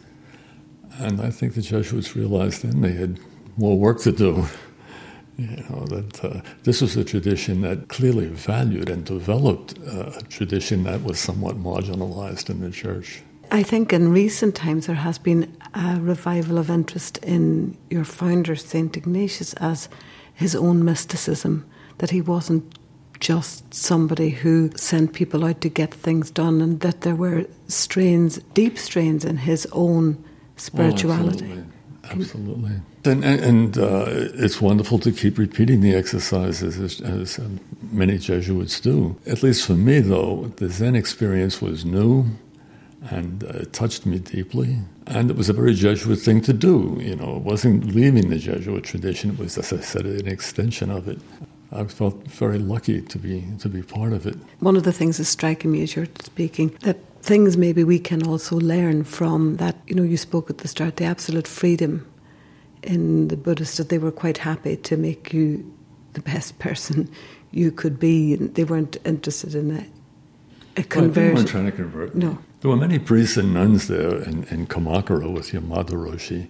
And 0.99 1.21
I 1.21 1.29
think 1.29 1.53
the 1.55 1.61
Jesuits 1.61 2.15
realized 2.15 2.63
then 2.63 2.81
they 2.81 2.93
had 2.93 3.19
more 3.57 3.77
work 3.77 4.01
to 4.01 4.11
do. 4.11 4.45
You 5.39 5.63
know, 5.69 5.85
that 5.85 6.25
uh, 6.25 6.41
this 6.63 6.81
was 6.81 6.97
a 6.97 7.03
tradition 7.03 7.61
that 7.61 7.89
clearly 7.89 8.25
valued 8.25 8.89
and 8.89 9.05
developed 9.05 9.77
uh, 9.87 10.13
a 10.17 10.23
tradition 10.23 10.83
that 10.85 11.03
was 11.03 11.19
somewhat 11.19 11.57
marginalized 11.57 12.49
in 12.49 12.59
the 12.61 12.71
church. 12.71 13.21
I 13.51 13.63
think 13.63 13.93
in 13.93 14.11
recent 14.11 14.55
times 14.55 14.87
there 14.87 14.95
has 14.95 15.17
been 15.17 15.55
a 15.73 15.99
revival 15.99 16.57
of 16.57 16.69
interest 16.69 17.17
in 17.19 17.77
your 17.89 18.03
founder, 18.03 18.55
St. 18.55 18.95
Ignatius, 18.95 19.53
as 19.53 19.89
his 20.33 20.55
own 20.55 20.83
mysticism, 20.83 21.65
that 21.99 22.11
he 22.11 22.21
wasn't 22.21 22.77
just 23.19 23.73
somebody 23.73 24.29
who 24.29 24.69
sent 24.75 25.13
people 25.13 25.43
out 25.43 25.61
to 25.61 25.69
get 25.69 25.93
things 25.93 26.29
done, 26.29 26.61
and 26.61 26.79
that 26.81 27.01
there 27.01 27.15
were 27.15 27.45
strains, 27.67 28.37
deep 28.53 28.77
strains 28.77 29.25
in 29.25 29.37
his 29.37 29.67
own 29.71 30.23
spirituality. 30.55 31.51
Oh, 31.51 31.63
absolutely. 32.03 32.21
absolutely. 32.21 32.81
And, 33.05 33.23
and 33.23 33.77
uh, 33.77 34.05
it's 34.07 34.61
wonderful 34.61 34.99
to 34.99 35.11
keep 35.11 35.37
repeating 35.37 35.81
the 35.81 35.95
exercises 35.95 36.77
as, 36.77 37.01
as 37.01 37.39
um, 37.39 37.59
many 37.91 38.17
Jesuits 38.17 38.79
do. 38.81 39.15
At 39.25 39.41
least 39.41 39.65
for 39.65 39.73
me, 39.73 39.99
though, 39.99 40.51
the 40.57 40.69
Zen 40.69 40.95
experience 40.95 41.61
was 41.61 41.85
new 41.85 42.25
and 43.09 43.43
uh, 43.43 43.59
it 43.59 43.73
touched 43.73 44.05
me 44.05 44.19
deeply. 44.19 44.77
And 45.05 45.29
it 45.29 45.37
was 45.37 45.49
a 45.49 45.53
very 45.53 45.73
Jesuit 45.73 46.19
thing 46.19 46.41
to 46.41 46.53
do. 46.53 46.97
You 46.99 47.15
know, 47.15 47.37
it 47.37 47.43
wasn't 47.43 47.85
leaving 47.95 48.29
the 48.29 48.37
Jesuit 48.37 48.83
tradition. 48.83 49.31
It 49.31 49.39
was, 49.39 49.57
as 49.57 49.71
I 49.71 49.79
said, 49.79 50.05
an 50.05 50.27
extension 50.27 50.91
of 50.91 51.07
it. 51.07 51.19
I 51.71 51.83
felt 51.85 52.15
very 52.27 52.59
lucky 52.59 53.01
to 53.01 53.19
be 53.19 53.43
to 53.59 53.69
be 53.69 53.81
part 53.81 54.13
of 54.13 54.25
it. 54.25 54.37
One 54.59 54.77
of 54.77 54.83
the 54.83 54.93
things 54.93 55.17
that's 55.17 55.29
striking 55.29 55.71
me 55.71 55.83
as 55.83 55.95
you're 55.95 56.07
speaking 56.21 56.69
that 56.81 56.97
things 57.21 57.57
maybe 57.57 57.83
we 57.83 57.99
can 57.99 58.25
also 58.25 58.57
learn 58.57 59.03
from 59.03 59.57
that. 59.57 59.75
You 59.87 59.95
know, 59.95 60.03
you 60.03 60.17
spoke 60.17 60.49
at 60.49 60.59
the 60.59 60.67
start 60.67 60.95
the 60.95 61.05
absolute 61.05 61.47
freedom 61.47 62.07
in 62.83 63.27
the 63.27 63.37
Buddhists 63.37 63.77
that 63.77 63.89
they 63.89 63.97
were 63.97 64.11
quite 64.11 64.37
happy 64.37 64.77
to 64.77 64.97
make 64.97 65.33
you 65.33 65.69
the 66.13 66.21
best 66.21 66.57
person 66.59 67.09
you 67.51 67.71
could 67.71 67.99
be. 67.99 68.33
And 68.33 68.55
they 68.55 68.63
weren't 68.63 68.97
interested 69.05 69.55
in 69.55 69.71
a, 69.71 70.79
a 70.79 70.83
conversion. 70.83 71.13
Well, 71.13 71.13
they 71.13 71.33
weren't 71.33 71.47
trying 71.49 71.65
to 71.65 71.71
convert. 71.71 72.15
No. 72.15 72.37
There 72.67 72.75
were 72.75 72.81
many 72.81 72.99
priests 72.99 73.37
and 73.37 73.53
nuns 73.53 73.87
there 73.87 74.21
in, 74.23 74.43
in 74.49 74.67
Kamakura 74.67 75.31
with 75.31 75.51
Yamada 75.51 75.91
Roshi 75.91 76.49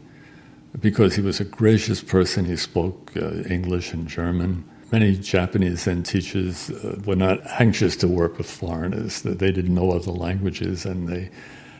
because 0.80 1.16
he 1.16 1.22
was 1.22 1.40
a 1.40 1.46
gracious 1.46 2.02
person. 2.02 2.46
He 2.46 2.56
spoke 2.56 3.12
uh, 3.16 3.44
English 3.44 3.94
and 3.94 4.08
German. 4.08 4.68
Many 4.92 5.16
Japanese 5.16 5.84
Zen 5.84 6.02
teachers 6.02 6.72
uh, 6.72 7.00
were 7.06 7.16
not 7.16 7.40
anxious 7.60 7.96
to 7.98 8.08
work 8.08 8.40
with 8.40 8.50
foreigners. 8.50 9.22
They 9.22 9.52
didn't 9.52 9.76
know 9.76 9.92
other 9.92 10.10
languages, 10.10 10.88
and 10.88 11.08
they. 11.08 11.30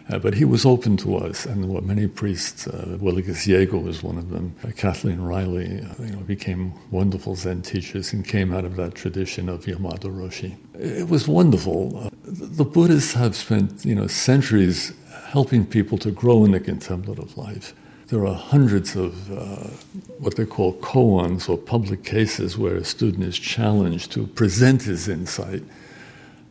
Uh, 0.08 0.20
but 0.20 0.36
he 0.36 0.46
was 0.46 0.68
open 0.68 0.98
to 0.98 1.18
us, 1.18 1.48
and 1.48 1.64
there 1.64 1.72
were 1.72 1.82
many 1.82 2.06
priests. 2.06 2.68
Uh, 2.68 2.96
Jaeger 3.02 3.80
was 3.80 4.04
one 4.04 4.20
of 4.20 4.30
them. 4.30 4.56
Uh, 4.64 4.70
Kathleen 4.72 5.20
Riley, 5.20 5.82
uh, 5.82 6.04
you 6.04 6.12
know, 6.12 6.20
became 6.20 6.74
wonderful 6.92 7.36
Zen 7.36 7.64
teachers 7.64 8.14
and 8.14 8.26
came 8.26 8.54
out 8.54 8.66
of 8.66 8.76
that 8.76 8.94
tradition 8.94 9.50
of 9.50 9.66
Yamada 9.66 10.04
Roshi. 10.04 10.56
It 10.76 11.10
was 11.10 11.28
wonderful. 11.28 12.12
The 12.28 12.66
Buddhists 12.66 13.14
have 13.14 13.38
spent, 13.38 13.86
you 13.86 13.96
know, 13.96 14.08
centuries 14.08 14.92
helping 15.28 15.66
people 15.66 15.98
to 16.00 16.12
grow 16.12 16.44
in 16.44 16.52
the 16.52 16.60
contemplative 16.60 17.38
life. 17.38 17.74
There 18.08 18.26
are 18.26 18.36
hundreds 18.36 18.98
of 18.98 19.32
uh, 19.32 19.70
what 20.20 20.36
they 20.36 20.46
call 20.46 20.74
koans 20.80 21.48
or 21.48 21.58
public 21.58 22.04
cases 22.04 22.58
where 22.58 22.76
a 22.76 22.84
student 22.84 23.24
is 23.24 23.40
challenged 23.40 24.12
to 24.12 24.28
present 24.28 24.84
his 24.84 25.08
insight 25.08 25.64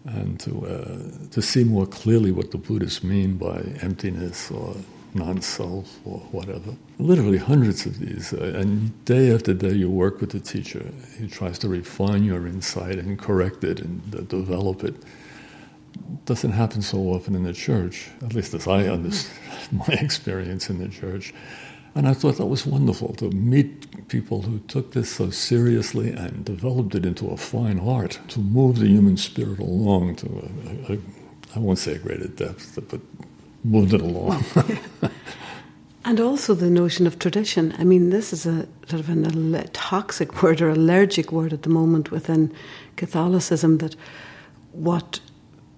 and 0.06 0.40
to, 0.40 0.66
uh, 0.66 1.28
to 1.30 1.42
see 1.42 1.62
more 1.62 1.86
clearly 1.86 2.32
what 2.32 2.52
the 2.52 2.58
Buddhists 2.58 3.04
mean 3.04 3.36
by 3.36 3.60
emptiness 3.82 4.50
or 4.50 4.76
non 5.12 5.42
self 5.42 5.98
or 6.06 6.20
whatever. 6.32 6.74
Literally 6.98 7.38
hundreds 7.38 7.84
of 7.84 7.98
these. 7.98 8.32
Uh, 8.32 8.54
and 8.56 9.04
day 9.04 9.34
after 9.34 9.52
day, 9.52 9.72
you 9.72 9.90
work 9.90 10.22
with 10.22 10.30
the 10.30 10.40
teacher. 10.40 10.86
He 11.18 11.28
tries 11.28 11.58
to 11.58 11.68
refine 11.68 12.24
your 12.24 12.46
insight 12.46 12.98
and 12.98 13.18
correct 13.18 13.62
it 13.62 13.80
and 13.80 14.26
develop 14.26 14.82
it 14.82 14.94
doesn't 16.24 16.52
happen 16.52 16.82
so 16.82 16.98
often 16.98 17.34
in 17.34 17.44
the 17.44 17.52
church, 17.52 18.08
at 18.22 18.34
least 18.34 18.54
as 18.54 18.66
I 18.66 18.88
understand 18.88 19.38
my 19.88 19.94
experience 19.94 20.68
in 20.70 20.78
the 20.78 20.88
church. 20.88 21.32
And 21.94 22.06
I 22.06 22.12
thought 22.12 22.36
that 22.36 22.46
was 22.46 22.66
wonderful 22.66 23.14
to 23.14 23.30
meet 23.30 24.08
people 24.08 24.42
who 24.42 24.58
took 24.68 24.92
this 24.92 25.10
so 25.16 25.30
seriously 25.30 26.10
and 26.10 26.44
developed 26.44 26.94
it 26.94 27.06
into 27.06 27.28
a 27.28 27.38
fine 27.38 27.80
art 27.80 28.20
to 28.28 28.40
move 28.40 28.80
the 28.80 28.86
human 28.86 29.16
spirit 29.16 29.58
along 29.58 30.16
to 30.16 30.26
a, 30.26 30.92
a, 30.92 30.98
I 31.54 31.58
won't 31.58 31.78
say 31.78 31.94
a 31.94 31.98
greater 31.98 32.28
depth, 32.28 32.78
but 32.90 33.00
moved 33.64 33.94
it 33.94 34.02
along. 34.02 34.44
and 36.04 36.20
also 36.20 36.52
the 36.54 36.68
notion 36.68 37.06
of 37.06 37.18
tradition. 37.18 37.74
I 37.78 37.84
mean, 37.84 38.10
this 38.10 38.30
is 38.30 38.44
a 38.44 38.68
sort 38.88 39.00
of 39.00 39.08
an, 39.08 39.54
a 39.54 39.66
toxic 39.68 40.42
word 40.42 40.60
or 40.60 40.68
allergic 40.68 41.32
word 41.32 41.54
at 41.54 41.62
the 41.62 41.70
moment 41.70 42.10
within 42.10 42.52
Catholicism 42.96 43.78
that 43.78 43.96
what 44.72 45.20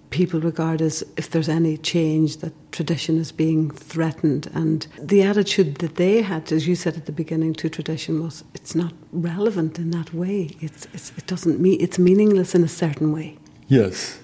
people 0.09 0.39
regard 0.39 0.81
as 0.81 1.03
if 1.17 1.29
there's 1.29 1.49
any 1.49 1.77
change 1.77 2.37
that 2.37 2.53
tradition 2.71 3.17
is 3.19 3.31
being 3.31 3.69
threatened. 3.71 4.49
And 4.53 4.87
the 4.99 5.21
attitude 5.21 5.75
that 5.75 5.95
they 5.95 6.21
had 6.21 6.51
as 6.51 6.67
you 6.67 6.75
said 6.75 6.95
at 6.97 7.05
the 7.05 7.11
beginning 7.11 7.53
to 7.55 7.69
tradition 7.69 8.21
was 8.23 8.43
it's 8.53 8.75
not 8.75 8.93
relevant 9.11 9.77
in 9.77 9.91
that 9.91 10.13
way. 10.13 10.55
It's, 10.61 10.87
it's 10.93 11.11
it 11.17 11.27
doesn't 11.27 11.59
mean 11.59 11.79
it's 11.79 11.99
meaningless 11.99 12.55
in 12.55 12.63
a 12.63 12.67
certain 12.67 13.11
way. 13.11 13.37
Yes. 13.67 14.19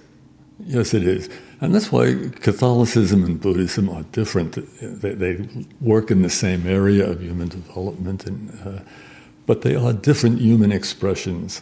Yes 0.65 0.93
it 0.93 1.03
is. 1.03 1.29
And 1.61 1.73
that's 1.73 1.91
why 1.91 2.29
Catholicism 2.41 3.23
and 3.23 3.39
Buddhism 3.39 3.89
are 3.89 4.03
different. 4.11 4.57
They, 4.81 5.13
they 5.13 5.47
work 5.81 6.11
in 6.11 6.21
the 6.21 6.29
same 6.29 6.67
area 6.67 7.09
of 7.09 7.21
human 7.21 7.49
development 7.49 8.25
and 8.25 8.59
uh, 8.65 8.81
but 9.45 9.61
they 9.61 9.75
are 9.75 9.93
different 9.93 10.39
human 10.39 10.71
expressions. 10.71 11.61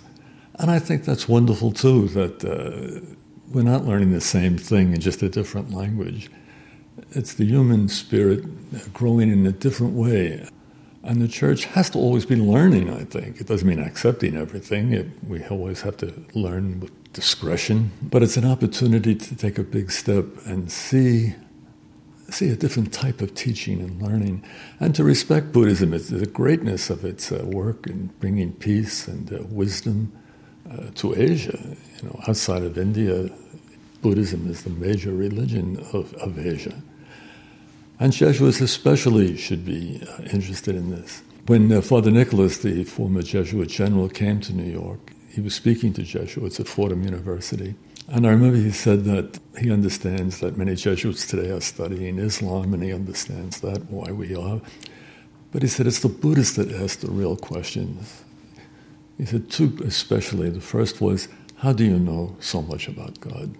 And 0.55 0.71
I 0.71 0.79
think 0.79 1.03
that's 1.03 1.27
wonderful 1.27 1.71
too 1.71 2.07
that 2.09 2.43
uh, 2.45 3.01
we're 3.53 3.61
not 3.61 3.85
learning 3.85 4.11
the 4.11 4.21
same 4.21 4.57
thing 4.57 4.93
in 4.93 4.99
just 4.99 5.21
a 5.21 5.29
different 5.29 5.71
language. 5.71 6.29
It's 7.11 7.35
the 7.35 7.45
human 7.45 7.87
spirit 7.87 8.93
growing 8.93 9.31
in 9.31 9.45
a 9.45 9.51
different 9.51 9.93
way. 9.93 10.47
And 11.03 11.21
the 11.21 11.27
church 11.27 11.65
has 11.65 11.89
to 11.91 11.99
always 11.99 12.25
be 12.25 12.35
learning, 12.35 12.89
I 12.89 13.03
think. 13.03 13.39
It 13.39 13.47
doesn't 13.47 13.67
mean 13.67 13.79
accepting 13.79 14.35
everything. 14.37 14.93
It, 14.93 15.07
we 15.27 15.43
always 15.45 15.81
have 15.81 15.97
to 15.97 16.13
learn 16.33 16.79
with 16.79 17.13
discretion. 17.13 17.91
But 18.01 18.23
it's 18.23 18.37
an 18.37 18.45
opportunity 18.45 19.13
to 19.13 19.35
take 19.35 19.57
a 19.57 19.63
big 19.63 19.91
step 19.91 20.25
and 20.45 20.71
see, 20.71 21.35
see 22.29 22.49
a 22.49 22.55
different 22.55 22.93
type 22.93 23.21
of 23.21 23.35
teaching 23.35 23.81
and 23.81 24.01
learning. 24.01 24.43
And 24.79 24.95
to 24.95 25.03
respect 25.03 25.51
Buddhism, 25.51 25.93
it's 25.93 26.07
the 26.07 26.25
greatness 26.25 26.89
of 26.89 27.03
its 27.03 27.31
uh, 27.31 27.43
work 27.45 27.85
in 27.85 28.07
bringing 28.19 28.53
peace 28.53 29.07
and 29.07 29.31
uh, 29.31 29.43
wisdom 29.49 30.13
uh, 30.71 30.89
to 30.95 31.13
Asia. 31.21 31.59
You 32.01 32.07
know, 32.07 32.19
outside 32.27 32.63
of 32.63 32.77
India, 32.77 33.29
Buddhism 34.03 34.47
is 34.51 34.63
the 34.63 34.69
major 34.69 35.11
religion 35.11 35.77
of, 35.93 36.13
of 36.15 36.37
Asia. 36.37 36.75
And 37.99 38.13
Jesuits 38.13 38.61
especially 38.61 39.37
should 39.37 39.65
be 39.65 40.03
uh, 40.07 40.23
interested 40.23 40.75
in 40.75 40.91
this. 40.91 41.23
When 41.47 41.71
uh, 41.71 41.81
Father 41.81 42.11
Nicolás, 42.11 42.61
the 42.61 42.83
former 42.83 43.21
Jesuit 43.21 43.69
general, 43.69 44.09
came 44.09 44.41
to 44.41 44.53
New 44.53 44.71
York, 44.71 45.13
he 45.29 45.41
was 45.41 45.55
speaking 45.55 45.93
to 45.93 46.03
Jesuits 46.03 46.59
at 46.59 46.67
Fordham 46.67 47.03
University. 47.03 47.75
And 48.09 48.27
I 48.27 48.31
remember 48.31 48.57
he 48.57 48.71
said 48.71 49.05
that 49.05 49.39
he 49.57 49.71
understands 49.71 50.39
that 50.39 50.57
many 50.57 50.75
Jesuits 50.75 51.25
today 51.25 51.49
are 51.51 51.61
studying 51.61 52.19
Islam, 52.19 52.73
and 52.73 52.83
he 52.83 52.91
understands 52.91 53.61
that, 53.61 53.89
why 53.89 54.11
we 54.11 54.35
are. 54.35 54.61
But 55.51 55.61
he 55.61 55.67
said 55.69 55.87
it's 55.87 56.01
the 56.01 56.09
Buddhists 56.09 56.57
that 56.57 56.71
ask 56.71 56.99
the 56.99 57.09
real 57.11 57.37
questions. 57.37 58.23
He 59.17 59.25
said 59.25 59.49
two 59.49 59.77
especially. 59.85 60.49
The 60.49 60.59
first 60.59 60.99
was, 60.99 61.29
how 61.57 61.71
do 61.71 61.85
you 61.85 61.97
know 61.97 62.35
so 62.39 62.61
much 62.61 62.89
about 62.89 63.19
God? 63.21 63.55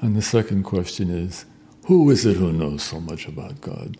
And 0.00 0.16
the 0.16 0.22
second 0.22 0.62
question 0.62 1.10
is, 1.10 1.44
who 1.86 2.10
is 2.10 2.26
it 2.26 2.36
who 2.36 2.52
knows 2.52 2.82
so 2.82 3.00
much 3.00 3.26
about 3.26 3.60
God? 3.60 3.96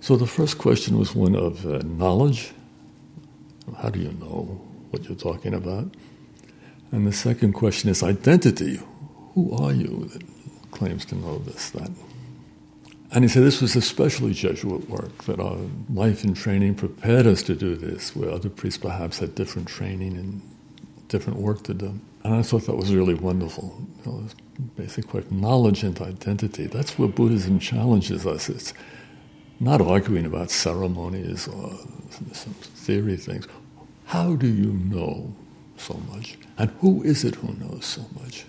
So 0.00 0.16
the 0.16 0.26
first 0.26 0.58
question 0.58 0.98
was 0.98 1.14
one 1.14 1.34
of 1.34 1.66
uh, 1.66 1.78
knowledge. 1.78 2.52
How 3.76 3.90
do 3.90 3.98
you 3.98 4.12
know 4.12 4.60
what 4.90 5.04
you're 5.04 5.18
talking 5.18 5.54
about? 5.54 5.94
And 6.92 7.06
the 7.06 7.12
second 7.12 7.52
question 7.52 7.90
is 7.90 8.02
identity. 8.02 8.80
Who 9.34 9.52
are 9.56 9.72
you 9.72 10.08
that 10.12 10.22
claims 10.70 11.04
to 11.06 11.16
know 11.16 11.38
this, 11.38 11.70
that? 11.70 11.90
And 13.10 13.24
he 13.24 13.28
said 13.28 13.42
this 13.42 13.60
was 13.60 13.74
especially 13.74 14.32
Jesuit 14.32 14.88
work, 14.88 15.24
that 15.24 15.40
our 15.40 15.58
life 15.92 16.24
and 16.24 16.36
training 16.36 16.74
prepared 16.74 17.26
us 17.26 17.42
to 17.44 17.54
do 17.54 17.74
this, 17.74 18.14
where 18.14 18.30
other 18.30 18.50
priests 18.50 18.78
perhaps 18.78 19.18
had 19.18 19.34
different 19.34 19.68
training 19.68 20.16
and 20.16 20.42
different 21.08 21.38
work 21.38 21.62
to 21.64 21.74
do. 21.74 21.98
And 22.24 22.34
I 22.34 22.42
thought 22.42 22.66
that 22.66 22.76
was 22.76 22.94
really 22.94 23.14
wonderful. 23.14 23.86
You 24.04 24.12
know, 24.12 24.28
basic 24.76 25.08
question, 25.08 25.40
knowledge 25.40 25.82
and 25.82 26.00
identity. 26.00 26.66
That's 26.66 26.98
where 26.98 27.08
Buddhism 27.08 27.58
challenges 27.58 28.26
us. 28.26 28.48
It's 28.48 28.74
not 29.60 29.80
arguing 29.80 30.26
about 30.26 30.50
ceremonies 30.50 31.48
or 31.48 31.78
some 32.32 32.54
theory 32.54 33.16
things. 33.16 33.46
How 34.06 34.36
do 34.36 34.46
you 34.46 34.72
know 34.72 35.34
so 35.76 35.94
much? 36.12 36.38
And 36.56 36.70
who 36.80 37.02
is 37.02 37.24
it 37.24 37.36
who 37.36 37.52
knows 37.54 37.84
so 37.84 38.04
much? 38.20 38.44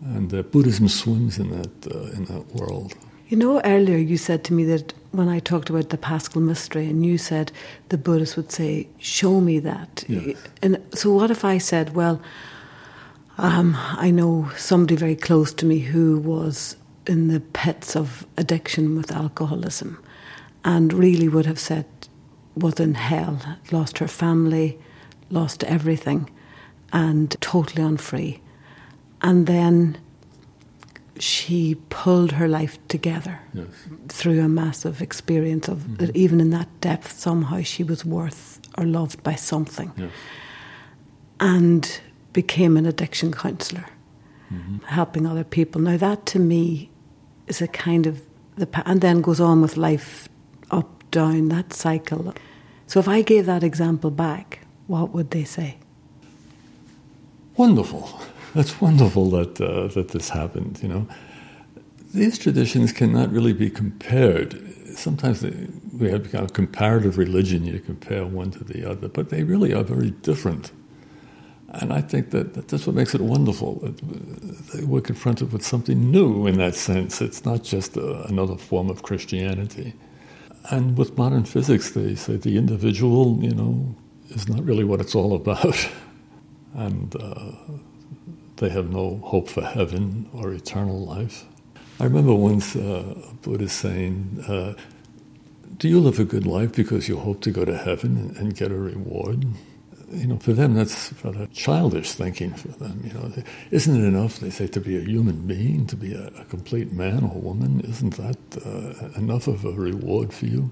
And 0.00 0.32
uh, 0.34 0.42
Buddhism 0.42 0.88
swims 0.88 1.38
in 1.38 1.50
that, 1.50 1.94
uh, 1.94 2.10
in 2.12 2.24
that 2.26 2.54
world. 2.54 2.94
You 3.28 3.38
know, 3.38 3.60
earlier 3.64 3.96
you 3.96 4.18
said 4.18 4.44
to 4.44 4.52
me 4.52 4.64
that 4.64 4.92
when 5.12 5.28
I 5.28 5.38
talked 5.38 5.70
about 5.70 5.88
the 5.88 5.96
Paschal 5.96 6.42
Mystery, 6.42 6.86
and 6.86 7.06
you 7.06 7.16
said 7.16 7.52
the 7.88 7.96
Buddhist 7.96 8.36
would 8.36 8.52
say, 8.52 8.88
Show 8.98 9.40
me 9.40 9.58
that. 9.60 10.04
Yes. 10.08 10.36
And 10.60 10.82
so, 10.92 11.12
what 11.12 11.30
if 11.30 11.44
I 11.44 11.56
said, 11.58 11.94
Well, 11.94 12.20
um, 13.38 13.76
I 13.76 14.10
know 14.10 14.50
somebody 14.56 14.96
very 14.96 15.16
close 15.16 15.52
to 15.54 15.66
me 15.66 15.80
who 15.80 16.18
was 16.18 16.76
in 17.06 17.28
the 17.28 17.40
pits 17.40 17.96
of 17.96 18.26
addiction 18.36 18.96
with 18.96 19.10
alcoholism 19.12 20.02
and 20.64 20.92
really 20.92 21.28
would 21.28 21.46
have 21.46 21.58
said, 21.58 21.86
was 22.54 22.80
in 22.80 22.94
hell, 22.94 23.40
lost 23.70 23.98
her 23.98 24.08
family, 24.08 24.78
lost 25.30 25.64
everything, 25.64 26.30
and 26.92 27.36
totally 27.40 27.82
unfree. 27.82 28.40
And 29.20 29.46
then 29.46 29.98
she 31.18 31.76
pulled 31.90 32.32
her 32.32 32.48
life 32.48 32.78
together 32.88 33.40
yes. 33.52 33.66
through 34.08 34.40
a 34.40 34.48
massive 34.48 35.00
experience 35.00 35.68
of 35.68 35.78
mm-hmm. 35.78 35.94
that 35.96 36.16
even 36.16 36.40
in 36.40 36.50
that 36.50 36.68
depth 36.80 37.12
somehow 37.12 37.62
she 37.62 37.84
was 37.84 38.04
worth 38.04 38.60
or 38.76 38.84
loved 38.84 39.22
by 39.22 39.34
something 39.34 39.92
yes. 39.96 40.10
and 41.38 42.00
became 42.34 42.76
an 42.76 42.84
addiction 42.84 43.32
counselor 43.32 43.86
mm-hmm. 44.52 44.76
helping 44.84 45.26
other 45.26 45.44
people 45.44 45.80
now 45.80 45.96
that 45.96 46.26
to 46.26 46.38
me 46.38 46.90
is 47.46 47.62
a 47.62 47.68
kind 47.68 48.06
of 48.06 48.22
the 48.56 48.68
and 48.84 49.00
then 49.00 49.22
goes 49.22 49.40
on 49.40 49.62
with 49.62 49.78
life 49.78 50.28
up 50.70 51.10
down 51.10 51.48
that 51.48 51.72
cycle 51.72 52.34
so 52.86 53.00
if 53.00 53.08
i 53.08 53.22
gave 53.22 53.46
that 53.46 53.64
example 53.64 54.10
back 54.10 54.60
what 54.86 55.10
would 55.14 55.30
they 55.30 55.44
say 55.44 55.78
wonderful 57.56 58.20
that's 58.54 58.80
wonderful 58.80 59.30
that 59.30 59.60
uh, 59.60 59.88
that 59.88 60.08
this 60.08 60.28
happened. 60.30 60.78
You 60.80 60.88
know, 60.88 61.08
these 62.14 62.38
traditions 62.38 62.92
cannot 62.92 63.32
really 63.32 63.52
be 63.52 63.68
compared. 63.68 64.62
Sometimes 64.96 65.40
they, 65.40 65.66
we 65.98 66.08
have 66.10 66.30
kind 66.30 66.44
of 66.44 66.52
comparative 66.52 67.18
religion. 67.18 67.64
You 67.64 67.80
compare 67.80 68.24
one 68.24 68.52
to 68.52 68.62
the 68.62 68.88
other, 68.88 69.08
but 69.08 69.30
they 69.30 69.42
really 69.42 69.74
are 69.74 69.82
very 69.82 70.10
different. 70.10 70.70
And 71.80 71.92
I 71.92 72.00
think 72.00 72.30
that, 72.30 72.54
that 72.54 72.68
that's 72.68 72.86
what 72.86 72.94
makes 72.94 73.14
it 73.14 73.20
wonderful. 73.20 73.94
We're 74.82 75.00
confronted 75.00 75.52
with 75.52 75.64
something 75.64 76.10
new 76.10 76.46
in 76.46 76.58
that 76.58 76.74
sense. 76.74 77.20
It's 77.20 77.44
not 77.44 77.62
just 77.62 77.96
a, 77.96 78.24
another 78.26 78.56
form 78.56 78.90
of 78.90 79.02
Christianity. 79.02 79.94
And 80.70 80.96
with 80.96 81.18
modern 81.18 81.44
physics, 81.44 81.90
they 81.90 82.14
say 82.14 82.36
the 82.36 82.56
individual, 82.56 83.38
you 83.42 83.54
know, 83.54 83.94
is 84.30 84.48
not 84.48 84.64
really 84.64 84.84
what 84.84 85.00
it's 85.00 85.14
all 85.14 85.34
about. 85.34 85.88
and 86.74 87.14
uh, 87.16 87.52
they 88.56 88.68
have 88.68 88.90
no 88.90 89.20
hope 89.24 89.48
for 89.48 89.62
heaven 89.62 90.28
or 90.32 90.52
eternal 90.52 91.04
life. 91.04 91.44
I 92.00 92.04
remember 92.04 92.34
once 92.34 92.76
uh, 92.76 93.14
a 93.30 93.34
Buddhist 93.34 93.78
saying, 93.78 94.44
uh, 94.48 94.74
Do 95.76 95.88
you 95.88 96.00
live 96.00 96.18
a 96.18 96.24
good 96.24 96.46
life 96.46 96.72
because 96.72 97.08
you 97.08 97.18
hope 97.18 97.40
to 97.42 97.50
go 97.50 97.64
to 97.64 97.76
heaven 97.76 98.34
and 98.38 98.54
get 98.56 98.70
a 98.70 98.76
reward? 98.76 99.46
You 100.14 100.26
know, 100.28 100.38
for 100.38 100.52
them, 100.52 100.74
that's 100.74 101.12
rather 101.24 101.46
childish 101.46 102.12
thinking 102.12 102.54
for 102.54 102.68
them. 102.68 103.02
You 103.04 103.12
know, 103.14 103.32
isn't 103.70 103.94
it 103.94 104.06
enough, 104.06 104.38
they 104.38 104.50
say, 104.50 104.66
to 104.68 104.80
be 104.80 104.96
a 104.96 105.00
human 105.00 105.46
being, 105.46 105.86
to 105.86 105.96
be 105.96 106.14
a, 106.14 106.28
a 106.38 106.44
complete 106.44 106.92
man 106.92 107.24
or 107.24 107.40
woman? 107.40 107.80
Isn't 107.80 108.16
that 108.16 108.38
uh, 108.64 109.18
enough 109.18 109.46
of 109.48 109.64
a 109.64 109.72
reward 109.72 110.32
for 110.32 110.46
you? 110.46 110.70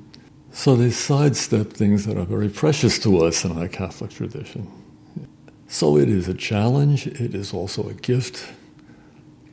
So 0.52 0.76
they 0.76 0.90
sidestep 0.90 1.72
things 1.72 2.04
that 2.06 2.16
are 2.18 2.26
very 2.26 2.48
precious 2.48 2.98
to 3.00 3.24
us 3.24 3.44
in 3.44 3.58
our 3.58 3.68
Catholic 3.68 4.10
tradition. 4.10 4.70
So 5.66 5.96
it 5.96 6.10
is 6.10 6.28
a 6.28 6.34
challenge, 6.34 7.06
it 7.06 7.34
is 7.34 7.54
also 7.54 7.88
a 7.88 7.94
gift. 7.94 8.46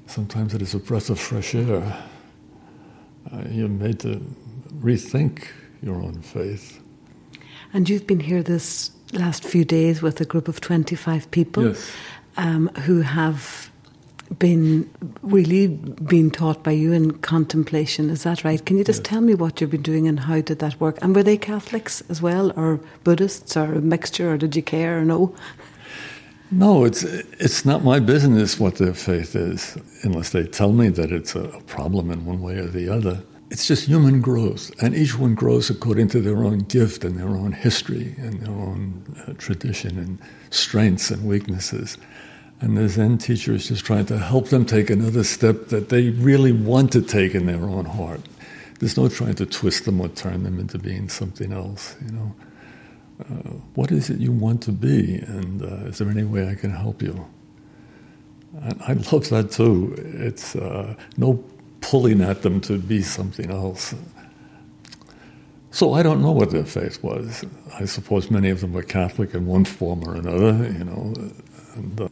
Sometimes 0.05 0.53
it 0.53 0.61
is 0.61 0.73
a 0.73 0.79
breath 0.79 1.09
of 1.09 1.19
fresh 1.19 1.55
air. 1.55 1.81
Uh, 3.31 3.43
you're 3.49 3.69
made 3.69 4.01
to 4.01 4.21
rethink 4.81 5.47
your 5.81 5.95
own 5.95 6.21
faith. 6.21 6.81
And 7.71 7.87
you've 7.87 8.07
been 8.07 8.19
here 8.19 8.43
this 8.43 8.91
last 9.13 9.43
few 9.43 9.65
days 9.65 10.01
with 10.01 10.21
a 10.21 10.25
group 10.25 10.47
of 10.47 10.61
25 10.61 11.29
people 11.31 11.69
yes. 11.69 11.91
um, 12.37 12.67
who 12.85 13.01
have 13.01 13.69
been 14.37 14.87
really 15.23 15.67
being 15.67 16.29
taught 16.29 16.63
by 16.63 16.71
you 16.71 16.91
in 16.91 17.11
contemplation. 17.19 18.09
Is 18.09 18.23
that 18.23 18.43
right? 18.43 18.63
Can 18.63 18.77
you 18.77 18.83
just 18.83 18.99
yes. 18.99 19.07
tell 19.07 19.21
me 19.21 19.33
what 19.33 19.59
you've 19.59 19.71
been 19.71 19.81
doing 19.81 20.07
and 20.07 20.19
how 20.19 20.41
did 20.41 20.59
that 20.59 20.79
work? 20.79 20.99
And 21.01 21.15
were 21.15 21.23
they 21.23 21.37
Catholics 21.37 22.03
as 22.09 22.21
well, 22.21 22.51
or 22.55 22.79
Buddhists, 23.03 23.57
or 23.57 23.73
a 23.73 23.81
mixture, 23.81 24.31
or 24.31 24.37
did 24.37 24.55
you 24.55 24.61
care 24.61 24.99
or 24.99 25.05
no? 25.05 25.33
No, 26.51 26.83
it's 26.83 27.03
it's 27.03 27.63
not 27.63 27.83
my 27.83 27.99
business 27.99 28.59
what 28.59 28.75
their 28.75 28.93
faith 28.93 29.35
is, 29.35 29.77
unless 30.03 30.31
they 30.31 30.45
tell 30.45 30.71
me 30.71 30.89
that 30.89 31.11
it's 31.11 31.35
a 31.35 31.47
problem 31.67 32.09
in 32.09 32.25
one 32.25 32.41
way 32.41 32.57
or 32.57 32.67
the 32.67 32.89
other. 32.89 33.23
It's 33.51 33.67
just 33.67 33.85
human 33.85 34.21
growth, 34.21 34.71
and 34.81 34.95
each 34.95 35.17
one 35.17 35.33
grows 35.33 35.71
according 35.71 36.09
to 36.09 36.21
their 36.21 36.43
own 36.43 36.59
gift 36.59 37.03
and 37.03 37.17
their 37.17 37.29
own 37.29 37.51
history 37.51 38.13
and 38.19 38.39
their 38.41 38.53
own 38.53 39.03
uh, 39.27 39.33
tradition 39.39 39.97
and 39.97 40.19
strengths 40.51 41.09
and 41.09 41.25
weaknesses. 41.25 41.97
And 42.61 42.77
the 42.77 42.87
Zen 42.87 43.17
teacher 43.17 43.53
is 43.53 43.67
just 43.67 43.85
trying 43.85 44.05
to 44.07 44.19
help 44.19 44.49
them 44.49 44.65
take 44.65 44.91
another 44.91 45.23
step 45.23 45.67
that 45.67 45.89
they 45.89 46.09
really 46.09 46.51
want 46.51 46.91
to 46.91 47.01
take 47.01 47.33
in 47.33 47.47
their 47.47 47.63
own 47.63 47.85
heart. 47.85 48.21
There's 48.79 48.97
no 48.97 49.09
trying 49.09 49.35
to 49.35 49.45
twist 49.45 49.85
them 49.85 49.99
or 49.99 50.09
turn 50.09 50.43
them 50.43 50.59
into 50.59 50.77
being 50.77 51.09
something 51.09 51.51
else, 51.51 51.95
you 52.05 52.11
know. 52.11 52.35
Uh, 53.19 53.53
what 53.73 53.91
is 53.91 54.09
it 54.09 54.19
you 54.19 54.31
want 54.31 54.61
to 54.63 54.71
be, 54.71 55.15
and 55.15 55.63
uh, 55.63 55.87
is 55.89 55.97
there 55.97 56.09
any 56.09 56.23
way 56.23 56.49
I 56.49 56.55
can 56.55 56.71
help 56.71 57.01
you? 57.01 57.25
And 58.61 58.81
I 58.81 58.93
love 59.11 59.27
that 59.29 59.51
too. 59.51 59.95
It's 59.97 60.55
uh, 60.55 60.95
no 61.17 61.43
pulling 61.81 62.21
at 62.21 62.41
them 62.41 62.61
to 62.61 62.77
be 62.77 63.01
something 63.01 63.51
else. 63.51 63.93
So 65.71 65.93
I 65.93 66.03
don't 66.03 66.21
know 66.21 66.31
what 66.31 66.51
their 66.51 66.65
faith 66.65 67.03
was. 67.03 67.45
I 67.79 67.85
suppose 67.85 68.31
many 68.31 68.49
of 68.49 68.61
them 68.61 68.73
were 68.73 68.83
Catholic 68.83 69.33
in 69.33 69.45
one 69.45 69.65
form 69.65 70.03
or 70.03 70.15
another, 70.15 70.67
you 70.71 70.83
know, 70.83 71.13
and 71.75 72.01
uh, 72.01 72.09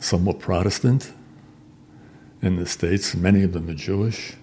some 0.00 0.24
were 0.24 0.34
Protestant 0.34 1.12
in 2.42 2.56
the 2.56 2.66
States, 2.66 3.14
many 3.14 3.42
of 3.42 3.52
them 3.52 3.68
are 3.68 3.74
Jewish. 3.74 4.34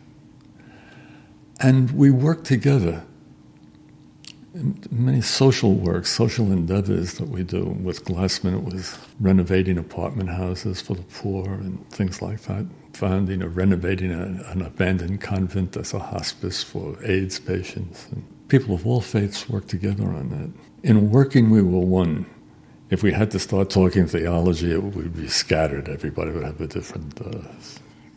And 1.59 1.91
we 1.91 2.11
worked 2.11 2.45
together 2.45 3.03
in 4.53 4.81
many 4.89 5.21
social 5.21 5.73
works, 5.73 6.09
social 6.09 6.51
endeavors 6.51 7.15
that 7.15 7.27
we 7.27 7.43
do. 7.43 7.65
With 7.65 8.05
Glassman, 8.05 8.55
it 8.55 8.63
was 8.63 8.97
renovating 9.19 9.77
apartment 9.77 10.29
houses 10.29 10.81
for 10.81 10.95
the 10.95 11.03
poor 11.03 11.45
and 11.53 11.89
things 11.89 12.21
like 12.21 12.41
that. 12.43 12.65
Founding 12.95 13.43
or 13.43 13.49
renovating 13.49 14.11
a, 14.11 14.51
an 14.51 14.61
abandoned 14.61 15.19
convent 15.19 15.75
as 15.75 15.93
a 15.93 15.99
hospice 15.99 16.63
for 16.63 16.97
AIDS 17.03 17.39
patients. 17.39 18.07
And 18.11 18.23
people 18.47 18.73
of 18.73 18.87
all 18.87 19.01
faiths 19.01 19.49
work 19.49 19.67
together 19.67 20.05
on 20.05 20.29
that. 20.29 20.89
In 20.89 21.11
working, 21.11 21.49
we 21.49 21.61
were 21.61 21.79
one. 21.79 22.25
If 22.89 23.03
we 23.03 23.11
had 23.11 23.31
to 23.31 23.39
start 23.39 23.69
talking 23.69 24.07
theology, 24.07 24.71
it 24.71 24.81
would 24.81 25.15
be 25.15 25.27
scattered. 25.27 25.89
Everybody 25.89 26.31
would 26.31 26.43
have 26.43 26.61
a 26.61 26.67
different, 26.67 27.19
uh, 27.19 27.39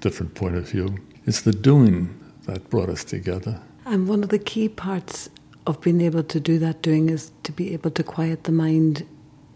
different 0.00 0.34
point 0.34 0.54
of 0.56 0.68
view. 0.68 0.98
It's 1.26 1.40
the 1.40 1.52
doing 1.52 2.14
that 2.46 2.70
brought 2.70 2.88
us 2.88 3.02
together. 3.02 3.60
And 3.84 4.06
one 4.06 4.22
of 4.22 4.28
the 4.28 4.38
key 4.38 4.68
parts 4.68 5.28
of 5.66 5.80
being 5.80 6.00
able 6.00 6.22
to 6.22 6.38
do 6.38 6.58
that 6.60 6.82
doing 6.82 7.10
is 7.10 7.32
to 7.42 7.52
be 7.52 7.72
able 7.72 7.90
to 7.90 8.04
quiet 8.04 8.44
the 8.44 8.52
mind 8.52 9.06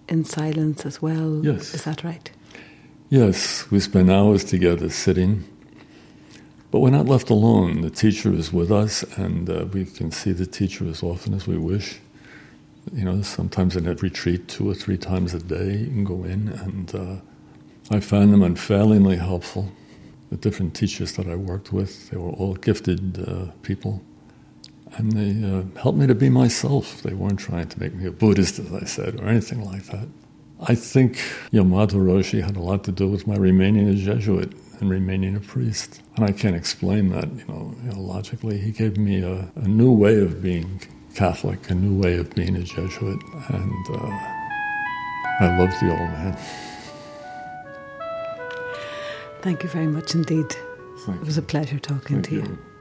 in 0.09 0.25
silence 0.25 0.85
as 0.85 1.01
well. 1.01 1.45
Yes. 1.45 1.75
Is 1.75 1.85
that 1.85 2.03
right? 2.03 2.31
Yes, 3.13 3.71
we 3.71 3.79
spend 3.79 4.11
hours 4.11 4.43
together 4.43 4.89
sitting, 4.89 5.45
but 6.71 6.79
we're 6.79 6.89
not 6.89 7.05
left 7.05 7.29
alone. 7.29 7.83
The 7.83 7.91
teacher 7.91 8.33
is 8.33 8.55
with 8.55 8.73
us, 8.73 9.03
and 9.19 9.51
uh, 9.51 9.67
we 9.71 9.85
can 9.85 10.11
see 10.11 10.33
the 10.33 10.47
teacher 10.47 10.89
as 10.89 11.03
often 11.03 11.35
as 11.35 11.47
we 11.47 11.59
wish. 11.59 12.01
You 12.91 13.05
know, 13.05 13.21
sometimes 13.21 13.77
in 13.77 13.87
a 13.87 13.93
retreat, 13.97 14.49
two 14.49 14.71
or 14.71 14.73
three 14.73 14.97
times 14.97 15.35
a 15.35 15.41
day, 15.41 15.77
you 15.77 15.87
can 15.89 16.05
go 16.05 16.25
in, 16.25 16.49
and 16.49 16.95
uh, 16.95 17.17
I 17.95 18.01
found 18.01 18.33
them 18.33 18.43
unfailingly 18.43 19.19
helpful. 19.19 19.71
The 20.31 20.39
different 20.39 20.75
teachers 20.75 21.13
that 21.17 21.27
I 21.27 21.35
worked 21.35 21.71
with, 21.71 22.09
they 22.09 22.17
were 22.17 22.31
all 22.31 22.55
gifted 22.55 23.29
uh, 23.29 23.53
people 23.63 24.01
and 24.97 25.13
they 25.13 25.47
uh, 25.47 25.65
helped 25.83 25.99
me 25.99 26.07
to 26.07 26.15
be 26.15 26.31
myself. 26.31 27.03
They 27.03 27.13
weren't 27.13 27.41
trying 27.41 27.69
to 27.69 27.81
make 27.81 27.95
me 27.95 28.07
a 28.07 28.11
Buddhist, 28.11 28.59
as 28.59 28.73
I 28.73 28.85
said, 28.85 29.21
or 29.21 29.27
anything 29.27 29.65
like 29.65 29.85
that. 29.85 30.07
I 30.69 30.77
think 30.77 31.17
Yamada 31.53 31.95
Roshi 31.95 32.43
had 32.43 32.57
a 32.57 32.61
lot 32.61 32.85
to 32.85 32.93
do 32.93 33.09
with 33.09 33.27
my 33.27 33.35
remaining 33.35 33.89
a 33.89 33.95
Jesuit 33.95 34.53
and 34.81 34.91
remaining 34.91 35.35
a 35.35 35.41
priest. 35.41 36.01
And 36.17 36.25
I 36.25 36.31
can't 36.33 36.55
explain 36.55 37.09
that, 37.11 37.29
you 37.33 37.45
know, 37.49 37.75
you 37.85 37.91
know 37.91 38.01
logically. 38.01 38.59
He 38.59 38.71
gave 38.71 38.97
me 38.97 39.23
a, 39.23 39.51
a, 39.57 39.69
new 39.69 39.91
way 39.91 40.21
of 40.21 40.41
being 40.41 40.81
Catholic, 41.15 41.69
a 41.69 41.75
new 41.75 42.01
way 42.01 42.17
of 42.17 42.33
being 42.35 42.55
a 42.55 42.63
Jesuit. 42.63 43.21
And 43.49 43.87
uh, 43.91 44.09
I 45.41 45.57
love 45.59 45.71
the 45.81 45.91
old 45.91 46.11
man. 46.11 46.39
Thank 49.41 49.65
you 49.65 49.69
very 49.69 49.89
much 49.89 50.15
indeed. 50.15 50.47
Thank 51.07 51.23
it 51.23 51.27
was 51.27 51.39
a 51.39 51.43
pleasure 51.43 51.81
talking 51.81 52.23
Thank 52.23 52.29
to 52.29 52.35
you. 52.37 52.43
you. 52.43 52.72